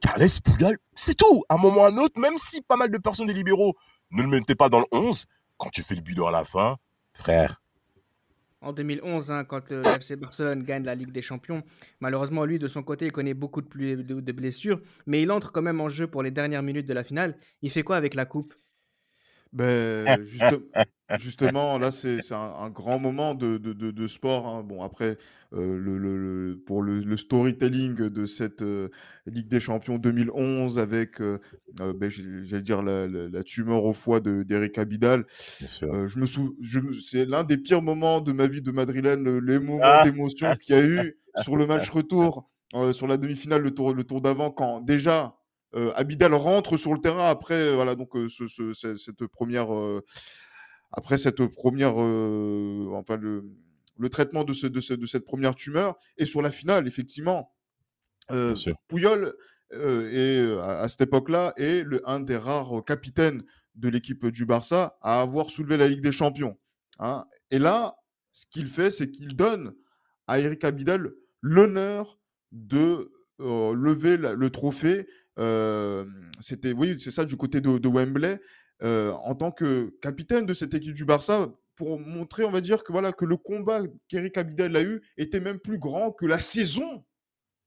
[0.00, 1.44] Carles Puyol, c'est tout.
[1.48, 3.74] À un moment ou à un autre, même si pas mal de personnes des libéraux
[4.10, 5.24] ne le mettaient pas dans le 11,
[5.56, 6.76] quand tu fais le but à la fin,
[7.14, 7.62] frère,
[8.62, 11.62] En 2011, hein, quand le FC Barcelone gagne la Ligue des Champions,
[12.00, 15.80] malheureusement, lui, de son côté, il connaît beaucoup de, blessures, mais il entre quand même
[15.80, 17.38] en jeu pour les dernières minutes de la finale.
[17.60, 18.54] Il fait quoi avec la coupe?
[19.56, 20.60] Ben, juste-
[21.18, 24.46] justement, là, c'est c'est un, un grand moment de, de, de- de sport.
[24.46, 24.62] hein.
[24.62, 25.16] Bon, après,
[25.54, 26.16] euh, le, le-
[26.50, 28.88] le- pour le, le storytelling de cette euh,
[29.26, 31.38] Ligue des Champions 2011 avec, euh,
[31.80, 35.24] euh, ben, j'ai- j'allais dire, la, la- la tumeur au foie de- d'Eric Abidal,
[35.58, 35.92] bien sûr.
[35.94, 36.54] euh, je me sou...
[36.60, 39.80] je me- c'est l'un des pires moments de ma vie de madrilène, le- les moments
[39.84, 40.04] Ah.
[40.04, 43.94] d'émotion qu'il y a eu sur le match retour, euh, sur la demi-finale, le tour,
[43.94, 45.34] le tour d'avant, quand déjà
[45.94, 49.74] Abidal rentre sur le terrain après, euh, voilà, donc euh, ce- ce- ce- cette première,
[49.74, 50.02] euh,
[50.92, 53.44] après cette première, euh, enfin le,
[53.98, 57.52] le traitement de, ce, de, ce- de cette première tumeur, et sur la finale, effectivement,
[58.30, 58.54] euh,
[59.72, 63.42] euh, euh, à, à cette époque-là est le, un des rares capitaines
[63.74, 66.56] de l'équipe du Barça à avoir soulevé la Ligue des Champions.
[66.98, 67.24] hein.
[67.50, 67.96] Et là,
[68.32, 69.74] ce qu'il fait, c'est qu'il donne
[70.26, 71.12] à Eric Abidal
[71.42, 72.18] l'honneur
[72.52, 75.06] de euh, lever la- le trophée.
[76.40, 78.40] C'était, oui, c'est ça, du côté de, de Wembley,
[78.82, 82.92] en tant que capitaine de cette équipe du Barça, pour montrer, on va dire, que,
[82.92, 87.04] voilà, que le combat qu'Eric Abidal a eu était même plus grand que la saison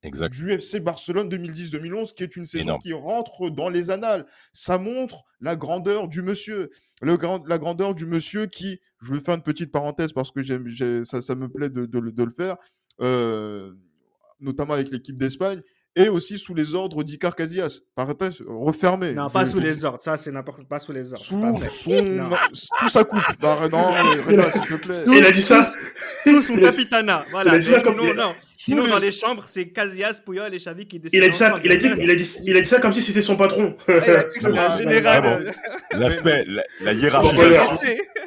[0.01, 0.31] Exact.
[0.33, 2.81] du FC Barcelone 2010-2011, qui est une saison Énorme.
[2.81, 4.25] qui rentre dans les annales.
[4.53, 6.69] Ça montre la grandeur du monsieur.
[7.03, 10.41] Le grand, la grandeur du monsieur qui, je vais faire une petite parenthèse parce que
[11.03, 12.57] ça, ça me plaît de, de le- de le faire,
[13.01, 13.73] euh,
[14.39, 15.61] notamment avec l'équipe d'Espagne,
[15.99, 17.79] et aussi sous les ordres d'Icar Casillas.
[17.93, 19.11] Parenthèse refermée.
[19.11, 19.99] Non, pas je sous les ordres.
[20.01, 21.23] Ça, c'est n'importe pas sous les ordres.
[21.23, 22.29] Sous son.
[22.79, 23.19] Tout ça coupe.
[23.41, 23.91] Bah, non,
[24.27, 24.93] Reda, s'il te plaît.
[24.93, 25.69] Sous- Il a dit ça.
[26.23, 27.25] Sous son capitana.
[27.31, 27.51] Voilà.
[27.51, 28.35] il a dit ça comme- sinon, non.
[28.61, 31.21] Sinon, les- dans les chambres, c'est Casillas, Puyol et Xavi qui décident.
[31.21, 31.61] Il a dit ça, ensemble.
[31.65, 33.75] il a dit, il a dit, il a dit ça comme si c'était son patron.
[33.87, 35.21] Ah, général.
[35.23, 35.51] vraiment.
[35.93, 36.45] L'aspect,
[36.81, 37.77] la, hiérarchisation.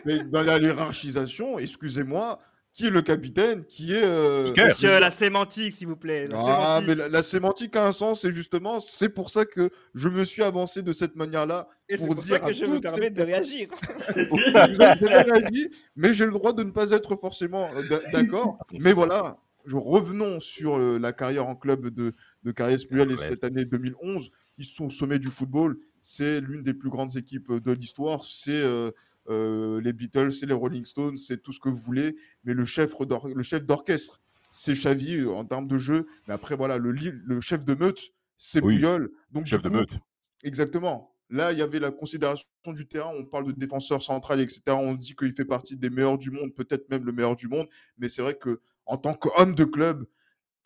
[0.04, 2.38] Mais dans la hiérarchisation, excusez-moi,
[2.72, 4.02] qui est le capitaine Qui est.
[4.02, 4.48] euh.
[4.56, 6.26] Monsieur, la sémantique, s'il vous plaît.
[6.26, 6.40] La Ah,
[6.80, 6.88] sémantique.
[6.88, 10.24] mais la, la sémantique a un sens, et justement, c'est pour ça que je me
[10.24, 11.68] suis avancé de cette manière-là.
[11.88, 13.68] Et c'est pour pour ça que je me permets de réagir.
[15.96, 18.58] Mais j'ai le droit de ne pas être forcément euh, d'a- d'accord.
[18.84, 23.16] mais voilà, je, revenons sur euh, la carrière en club de, de Carles Puyol et
[23.16, 24.30] cette année 2011.
[24.58, 25.78] Ils sont au sommet du football.
[26.02, 28.24] C'est l'une des plus grandes équipes de l'histoire.
[28.24, 28.90] C'est euh,
[29.28, 32.16] euh, les Beatles, c'est les Rolling Stones, c'est tout ce que vous voulez.
[32.44, 34.20] Mais le chef le chef d'orchestre,
[34.50, 36.06] c'est Xavi euh, en termes de jeu.
[36.26, 38.00] Mais après, voilà, le, chef de meute,
[38.36, 39.10] c'est Oui, Puyol.
[39.30, 39.98] Donc, Chef de meute.
[40.44, 41.14] Exactement.
[41.30, 43.10] Là, il y avait la considération du terrain.
[43.16, 44.62] On parle de défenseur central, etc.
[44.68, 47.68] On dit qu'il fait partie des meilleurs du monde, peut-être même le meilleur du monde.
[47.96, 50.04] Mais c'est vrai que en tant qu'homme de club,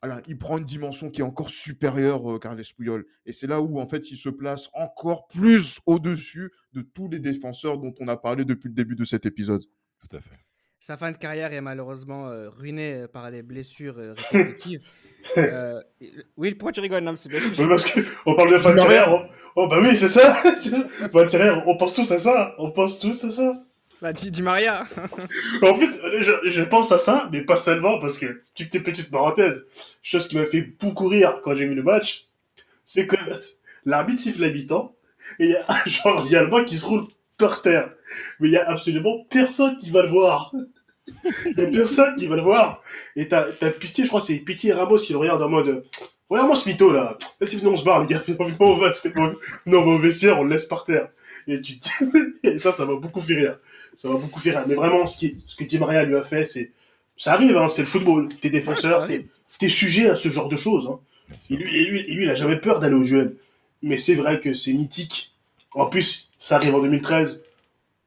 [0.03, 3.07] voilà, il prend une dimension qui est encore supérieure, euh, Carles Puyol.
[3.25, 7.19] Et c'est là où, en fait, il se place encore plus au-dessus de tous les
[7.19, 9.65] défenseurs dont on a parlé depuis le début de cet épisode.
[9.99, 10.37] Tout à fait.
[10.79, 14.83] Sa fin de carrière est malheureusement euh, ruinée euh, par les blessures euh, répétitives.
[15.39, 15.83] Euh,
[16.37, 17.41] oui, pourquoi tu rigoles, Nam C'est bien.
[17.69, 19.13] Parce qu'on parle de fin de carrière.
[19.13, 19.27] on-
[19.57, 20.33] Oh, bah oui, c'est ça.
[20.35, 20.53] fin
[21.25, 22.55] de carrière, on pense tous à ça.
[22.59, 23.67] On pense tous à ça.
[24.03, 24.87] Bah, Di Di Maria.
[25.63, 25.89] En fait,
[26.21, 29.65] je, pense à ça, mais pas seulement parce que, petite, petite parenthèse,
[30.03, 32.27] chose qui m'a fait beaucoup rire quand j'ai vu le match,
[32.85, 33.17] c'est que
[33.87, 34.95] l'arbitre siffle l'habitant,
[35.39, 37.07] et il y a un genre, il y a le banc qui se roule
[37.39, 37.91] par terre.
[38.41, 40.53] Mais il y a absolument personne qui va le voir.
[41.45, 42.81] Il y a personne qui va le voir.
[43.15, 45.85] Et t'as, t'as Piqué, je crois c'est Piqué et Ramos qui le regardent en mode,
[46.29, 47.17] regarde-moi ce mytho là.
[47.41, 48.23] Vas-y, venez, on se barre, les gars.
[48.27, 49.35] Venez, on va, c'est bon.
[49.67, 51.09] Non, on va au vestiaire, on le laisse par terre.
[51.47, 53.59] Et tu te dis, et ça, ça m'a beaucoup fait rire.
[53.97, 54.65] Ça m'a beaucoup fait rire.
[54.67, 56.73] Mais vraiment, ce, qui, ce que Di Maria lui a fait, c'est,
[57.17, 58.29] ça arrive, hein, c'est le football.
[58.41, 59.27] T'es défenseur, Ouais,
[59.59, 61.01] t'es, sujet à ce genre de choses, hein.
[61.51, 63.37] Et lui, et lui, et lui, il a jamais peur d'aller au duel.
[63.83, 65.35] Mais c'est vrai que c'est mythique.
[65.73, 67.43] En plus, ça arrive en 2013.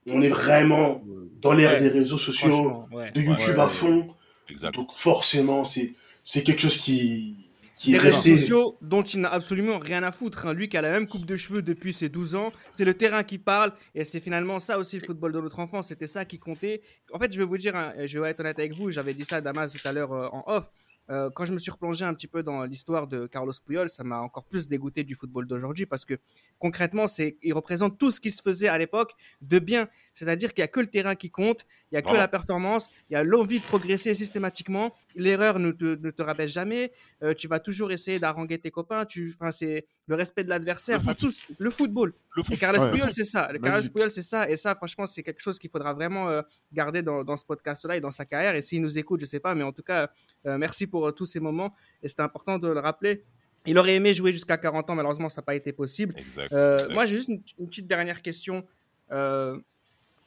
[0.08, 1.04] On est vraiment
[1.42, 3.12] dans l'ère Ouais, des réseaux sociaux, ouais.
[3.12, 4.08] de YouTube à fond.
[4.50, 4.74] Exact.
[4.74, 5.94] Donc forcément, c'est,
[6.24, 7.36] c'est quelque chose qui,
[7.80, 10.46] qui Des est réseaux sociaux dont il n'a absolument rien à foutre.
[10.48, 10.54] hein.
[10.54, 13.24] Lui qui a la même coupe de cheveux depuis ses 12 ans, c'est le terrain
[13.24, 15.88] qui parle et c'est finalement ça aussi le football de notre enfance.
[15.88, 16.82] C'était ça qui comptait.
[17.14, 19.24] En fait, je vais vous dire, hein, je vais être honnête avec vous, j'avais dit
[19.24, 20.66] ça à Damas tout à l'heure euh, en off.
[21.10, 24.04] Euh, quand je me suis replongé un petit peu dans l'histoire de Carlos Puyol, ça
[24.04, 26.16] m'a encore plus dégoûté du football d'aujourd'hui parce que
[26.60, 29.88] concrètement, c'est, il représente tout ce qui se faisait à l'époque de bien.
[30.14, 32.92] C'est-à-dire qu'il n'y a que le terrain qui compte, il n'y a que la performance,
[33.10, 34.94] il y a l'envie de progresser systématiquement.
[35.16, 36.92] L'erreur ne te, ne te rabaisse jamais.
[37.24, 39.06] Euh, tu vas toujours essayer d'arranger tes copains.
[39.06, 40.98] Tu, enfin, c'est le respect de l'adversaire.
[41.00, 41.20] Le Enfin, foot.
[41.20, 42.14] tous, le football.
[42.36, 42.60] Le Et foot.
[42.60, 42.92] Carles Ouais.
[42.92, 43.52] Puyol, c'est ça.
[43.52, 43.90] Le Carles.
[43.90, 44.50] Puyol, c'est ça.
[44.50, 47.98] Et ça, franchement, c'est quelque chose qu'il faudra vraiment euh, garder dans, dans ce podcast-là
[47.98, 48.56] et dans sa carrière.
[48.56, 50.10] Et s'il nous écoute, je sais pas, mais en tout cas,
[50.46, 51.74] euh, merci pour tous ces moments.
[52.04, 53.24] Et c'était important de le rappeler.
[53.66, 56.14] Il aurait aimé jouer jusqu'à 40 ans, malheureusement, ça n'a pas été possible.
[56.18, 56.44] Exact.
[56.46, 56.92] Exact.
[56.94, 58.64] moi, j'ai juste une, une petite dernière question.
[59.12, 59.58] Euh,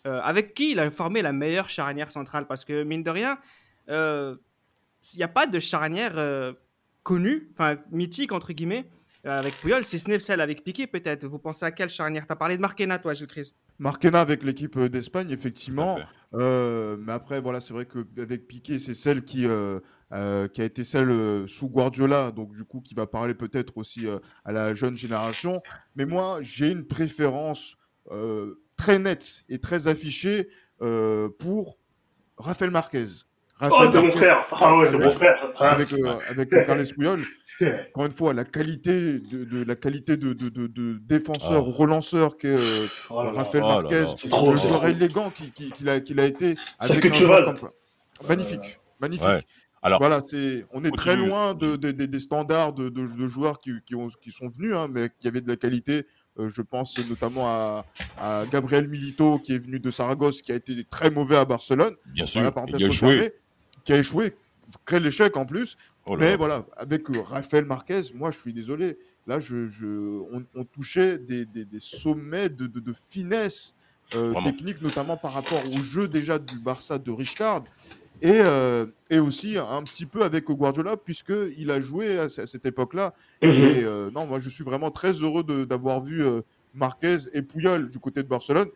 [0.07, 2.47] euh, avec qui il a formé la meilleure charnière centrale?
[2.47, 3.39] Parce que, mine de rien,
[3.89, 4.37] euh,
[5.15, 6.53] il n'y a pas de charnière euh,
[7.03, 8.89] connue, enfin mythique, entre guillemets,
[9.27, 11.27] euh, avec Puyol, si ce n'est celle avec Piqué, peut-être.
[11.27, 12.27] Vous pensez à quelle charnière?
[12.27, 13.57] Tu as parlé de Marquena, toi, Gilles Christ.
[13.79, 15.99] Marquena avec l'équipe euh, d'Espagne, effectivement.
[16.35, 19.81] Euh, mais après, voilà, c'est vrai qu'avec Piqué, c'est celle qui, euh,
[20.13, 23.77] euh, qui a été celle euh, sous Guardiola, donc du coup, qui va parler peut-être
[23.77, 25.63] aussi euh, à la jeune génération.
[25.97, 27.77] Mais moi, j'ai une préférence
[28.11, 30.49] euh, très nette et très affichée
[30.83, 31.79] euh, pour
[32.37, 33.07] Rafael Marquez.
[33.61, 34.47] Oh, Rafael t'es mon Marquez frère.
[34.51, 35.53] Ah ouais, mon frère.
[35.57, 35.71] Ah.
[35.75, 37.23] avec, euh, avec euh, Carles Puyol.
[37.91, 41.71] Encore une fois, la qualité de, de- la qualité de, de, de- de défenseur, Oh.
[41.71, 43.19] relanceur qu'est euh, Oh.
[43.19, 47.01] Raphaël Oh Marquez, trop, le joueur élégant qui- qui- qu'il a, qu'il a été avec
[47.03, 47.55] que cheval.
[48.29, 49.27] Magnifique, magnifique.
[49.29, 49.43] Ouais.
[49.85, 53.27] Alors, Voilà, c'est, on est très loin de, de- de- des standards de, de- de
[53.29, 56.07] joueurs qui, qui, ont, qui sont venus, hein, mais qui avaient de la qualité.
[56.39, 57.85] Euh, je pense notamment à,
[58.19, 61.95] à Gabriel Milito, qui est venu de Saragosse, qui a été très mauvais à Barcelone.
[62.07, 63.09] bien sûr, Voilà, il a joué.
[63.09, 63.33] refermée,
[63.85, 64.35] Qui a échoué,
[64.87, 65.77] crée l'échec en plus.
[66.07, 66.37] Oh Mais là.
[66.39, 68.99] voilà, avec euh, Rafael Marquez, moi je suis désolé.
[69.27, 73.75] Là, je, je- on, on touchait des, des- des sommets de, de- de finesse
[74.17, 77.65] euh, technique, notamment par rapport au jeu déjà du Barça de Richard.
[78.25, 82.47] Et, euh, et aussi un petit peu avec Guardiola, puisqu'il a joué à, ce- à
[82.47, 83.13] cette époque-là.
[83.43, 83.51] Mhm.
[83.51, 86.41] Et euh, non, moi je suis vraiment très heureux d'avoir vu euh,
[86.73, 88.69] Marquez et Puyol du côté de Barcelone,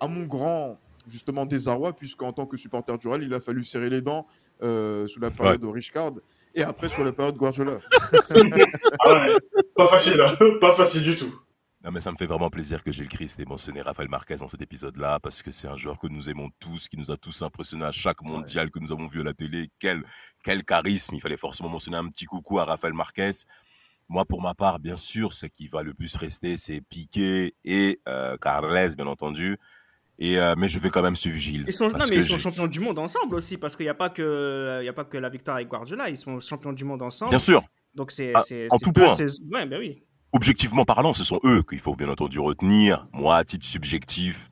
[0.00, 0.78] à mon grand
[1.08, 4.26] justement désarroi, puisqu'en tant que supporter du Real, il a fallu serrer les dents
[4.60, 6.12] sous la période de Richard
[6.54, 7.78] et après sur la période Guardiola.
[9.06, 9.32] Ah ouais.
[9.76, 10.34] Pas facile, hein.
[10.60, 11.32] Pas facile du tout.
[11.88, 14.46] Non, mais ça me fait vraiment plaisir que Gilles Christ ait mentionné Rafael Marquez dans
[14.46, 17.40] cet épisode-là, parce que c'est un joueur que nous aimons tous, qui nous a tous
[17.40, 19.70] impressionnés à chaque mondial que nous avons vu à la télé.
[19.78, 20.04] Quel,
[20.44, 23.30] quel charisme Il fallait forcément mentionner un petit coucou à Rafael Marquez.
[24.10, 28.02] Moi, pour ma part, bien sûr, ce qui va le plus rester, c'est Piqué et
[28.06, 29.56] euh, Carles, bien entendu.
[30.18, 31.64] Et, euh, mais je vais quand même suivre Gilles.
[31.68, 33.94] Ils sont, non, mais ils sont champions du monde ensemble aussi, parce qu'il n'y a,
[33.94, 37.00] pas que- y a pas que la victoire avec Guardiola, ils sont champions du monde
[37.00, 37.30] ensemble.
[37.30, 37.64] Bien sûr,
[37.94, 38.32] Donc c'est.
[38.34, 39.14] Ah, en tout point.
[39.50, 40.02] Ouais, ben oui.
[40.32, 43.06] Objectivement parlant, ce sont eux qu'il faut bien entendu retenir.
[43.12, 44.48] Moi, à titre subjectif,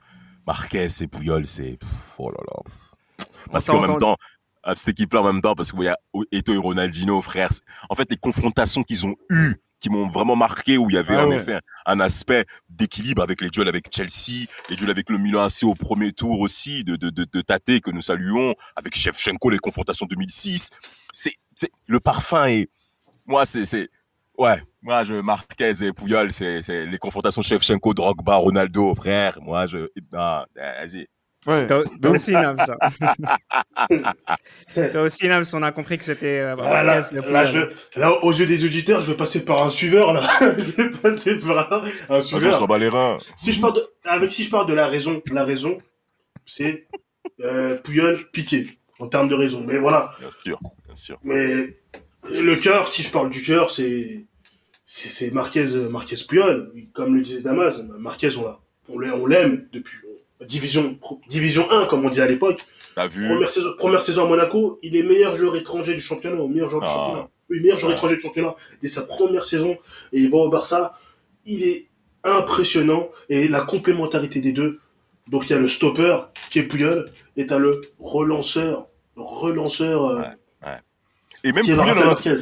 [0.47, 1.79] Marquez et Puyol, c'est...
[2.19, 3.27] Oh là là.
[3.51, 4.17] Parce qu'en même temps,
[4.75, 5.97] cette équipe-là, en même temps, parce qu'il y a
[6.33, 7.51] Eto et Ronaldinho, frère.
[7.89, 11.17] En fait, les confrontations qu'ils ont eues, qui m'ont vraiment marqué, où il y avait
[11.17, 11.37] Ah en ouais.
[11.37, 15.65] effet un aspect d'équilibre avec les duels avec Chelsea, les duels avec le Milan AC
[15.65, 19.59] au premier tour aussi, de, de, de, de Tate que nous saluons, avec Shevchenko, les
[19.59, 20.71] confrontations 2006.
[21.13, 22.69] C'est, c'est, le parfum est,
[23.27, 23.89] moi, c'est, c'est,
[24.39, 29.39] Ouais, moi, je, Marquez et Pouyol, c'est, les confrontations Shevchenko, Drogba, Ronaldo, frère.
[29.43, 31.07] Moi, je, non, vas-y.
[31.47, 31.67] Ouais.
[31.69, 32.77] Toi aussi, Nams, ça.
[34.93, 37.71] toi aussi, Nams, on a compris que c'était euh, Ah, là, là, Puyol.
[37.95, 40.23] je- là, aux yeux des auditeurs, je vais passer par un suiveur, là.
[40.41, 40.47] je
[40.83, 42.53] vais passer par un, un On suiveur.
[42.53, 43.19] s'en bat les reins.
[43.37, 45.79] Si je parle de, avec, si je parle de la raison, la raison,
[46.47, 46.89] c'est,
[47.45, 48.67] euh, Puyol, Piqué.
[48.99, 49.63] En termes de raison.
[49.67, 50.11] Mais voilà.
[50.19, 51.19] Bien sûr, bien sûr.
[51.23, 51.77] Mais,
[52.31, 54.25] le cœur, si je parle du cœur, c'est,
[54.87, 56.73] c'est, Marquez, Marquez Puyol.
[56.93, 58.59] Comme le disait Damas, Marquez, on l'a,
[58.89, 59.97] on l'aime, on l'aime depuis,
[60.47, 62.65] division, pro- division 1, comme on dit à l'époque.
[63.11, 63.29] Vu?
[63.29, 66.69] Première saison, première saison à Monaco, il est meilleur joueur étranger du championnat, au meilleur
[66.71, 66.95] joueur du Ah.
[66.95, 67.29] championnat.
[67.51, 67.97] Oui, meilleur joueur Ouais.
[67.97, 69.77] étranger du championnat dès sa première saison.
[70.13, 70.99] Et il va au Barça.
[71.45, 71.87] Il est
[72.25, 73.09] impressionnant.
[73.29, 74.81] Et la complémentarité des deux.
[75.29, 76.17] Donc il y a le stopper
[76.51, 77.09] qui est Puyol.
[77.37, 78.89] Et t'as le relanceur.
[79.15, 80.25] Relanceur euh, Ouais.
[81.45, 82.35] Et même Marquez.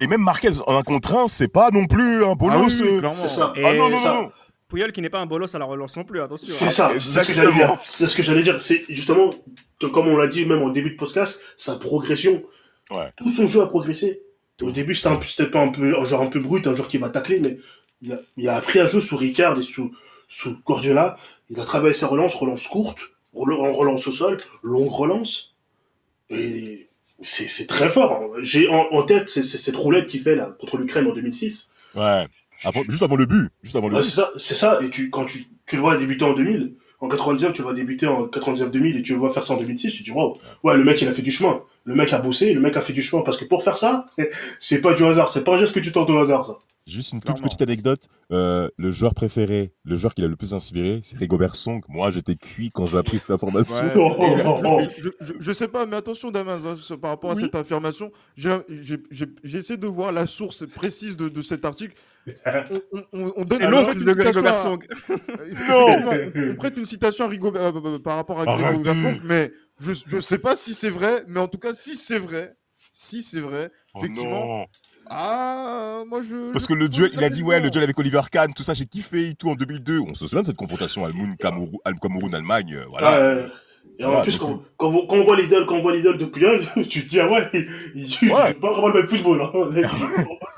[0.00, 2.80] et même Marquez en un contre un, c'est pas non plus un Ah bolos.
[2.82, 3.10] oui, euh.
[3.12, 3.52] C'est ça.
[3.56, 4.14] Et Ah non, non, ça.
[4.14, 4.32] non.
[4.68, 6.46] Puyol qui n'est pas un bolos à la relance non plus, attention.
[6.48, 6.70] C'est hein.
[6.70, 7.74] ça, c'est ce que j'allais Exactement.
[7.74, 7.78] dire.
[7.82, 8.62] C'est ce que j'allais dire.
[8.62, 9.30] C'est justement,
[9.92, 12.42] comme on l'a dit même au début de podcast, sa progression.
[12.90, 13.10] Ouais.
[13.16, 14.22] Tout son jeu a progressé.
[14.60, 16.74] Au début, c'était un peu, c'était pas un peu, un joueur un peu brut, un
[16.74, 17.58] joueur qui va tacler, mais
[18.00, 19.92] il a, il a appris à jouer sous Ricard et sous,
[20.28, 21.16] sous Guardiola.
[21.50, 22.98] Il a travaillé sa relance, relance courte,
[23.34, 25.56] relance au sol, longue relance.
[26.30, 26.88] Et
[27.22, 28.30] c'est, c'est très fort.
[28.42, 31.70] J'ai en, en tête c'est, c'est cette roulette qu'il fait là, contre l'Ukraine en 2006.
[31.94, 32.26] Ouais.
[32.64, 33.48] Avant- juste avant le but.
[33.62, 34.80] Juste avant le Ouais, c'est ça, c'est ça.
[34.82, 37.74] Et tu, quand tu, tu le vois débuter en 2000, en 99, tu le vois
[37.74, 40.36] débuter en 99-2000 et tu le vois faire ça en 2006, tu te dis, waouh,
[40.62, 41.60] ouais, le mec, il a fait du chemin.
[41.84, 44.06] Le mec a bossé, le mec a fait du chemin parce que pour faire ça,
[44.60, 46.58] c'est pas du hasard, c'est pas un geste que tu tentes au hasard, ça.
[46.86, 48.08] Juste une toute petite anecdote.
[48.32, 51.80] Euh, le joueur préféré, le joueur qui l'a le plus inspiré, c'est Rigobert Song.
[51.88, 53.84] Moi, j'étais cuit quand j'ai appris cette information.
[53.84, 53.92] Ouais.
[53.96, 54.80] Oh, oh, oh, oh.
[54.98, 57.42] je, je- je- sais pas, mais attention, Damas, hein, par rapport à Oui.
[57.44, 58.50] cette affirmation, j'ai
[59.44, 61.94] essayé de voir la source précise de, de cet article.
[62.46, 64.84] On, on- on- on donne prête de une citation Rigobert Song.
[65.50, 68.56] Effectivement, On prête une citation à Rigobert, euh, euh, par rapport à.
[68.56, 71.96] Rigobert Song, mais je, je sais pas si c'est vrai, mais en tout cas, si
[71.96, 72.54] c'est vrai,
[72.92, 74.66] si c'est vrai, Oh effectivement.
[75.08, 76.52] Ah, moi je.
[76.52, 78.74] Parce que le duel, il a dit, ouais, le duel avec Oliver Kahn, tout ça,
[78.74, 80.00] j'ai kiffé et tout en 2002.
[80.00, 81.04] On se souvient de cette confrontation
[82.00, 82.74] Cameroun-Allemagne.
[82.74, 83.36] euh, Voilà.
[83.98, 85.94] Et en Voilà, plus, du quand, quand, on- quand on voit l'idole, quand on voit
[85.94, 88.52] l'idole de Puyol, tu te dis, ah ouais, il, il, il Ouais.
[88.54, 89.50] joue pas vraiment le même football, hein.
[89.52, 89.72] Pas vraiment le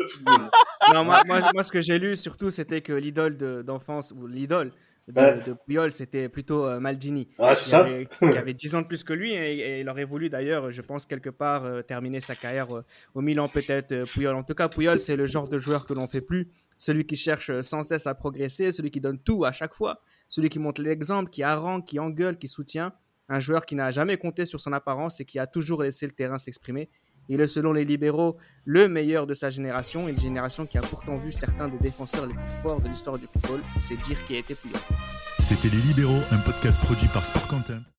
[0.05, 0.51] même football.
[0.95, 4.27] Non, moi, moi, moi, ce que j'ai lu surtout, c'était que l'idole de- d'enfance, ou
[4.27, 4.71] l'idole
[5.09, 5.43] de, Ouais.
[5.47, 7.29] de Puyol, c'était plutôt euh, Maldini.
[7.39, 7.81] C'est qui ça?
[7.81, 10.71] avait, qui avait 10 ans de plus que lui et, et il aurait voulu d'ailleurs,
[10.71, 12.85] je pense, quelque part euh, terminer sa carrière euh,
[13.15, 14.35] au Milan, peut-être Puyol.
[14.35, 16.49] En tout cas, Puyol, c'est le genre de joueur que l'on fait plus.
[16.79, 20.49] Celui qui cherche sans cesse à progresser, celui qui donne tout à chaque fois, celui
[20.49, 22.93] qui montre l'exemple, qui harangue, qui engueule, qui soutient.
[23.29, 26.13] Un joueur qui n'a jamais compté sur son apparence et qui a toujours laissé le
[26.13, 26.91] terrain s'exprimer.
[27.29, 31.15] Il est, selon les libéraux, le meilleur de sa génération, une génération qui a pourtant
[31.15, 33.61] vu certains des défenseurs les plus forts de l'histoire du football.
[33.87, 34.81] C'est dire qui a été Puyol.
[35.41, 37.85] C'était Les Libéraux, un podcast produit par Sport Content.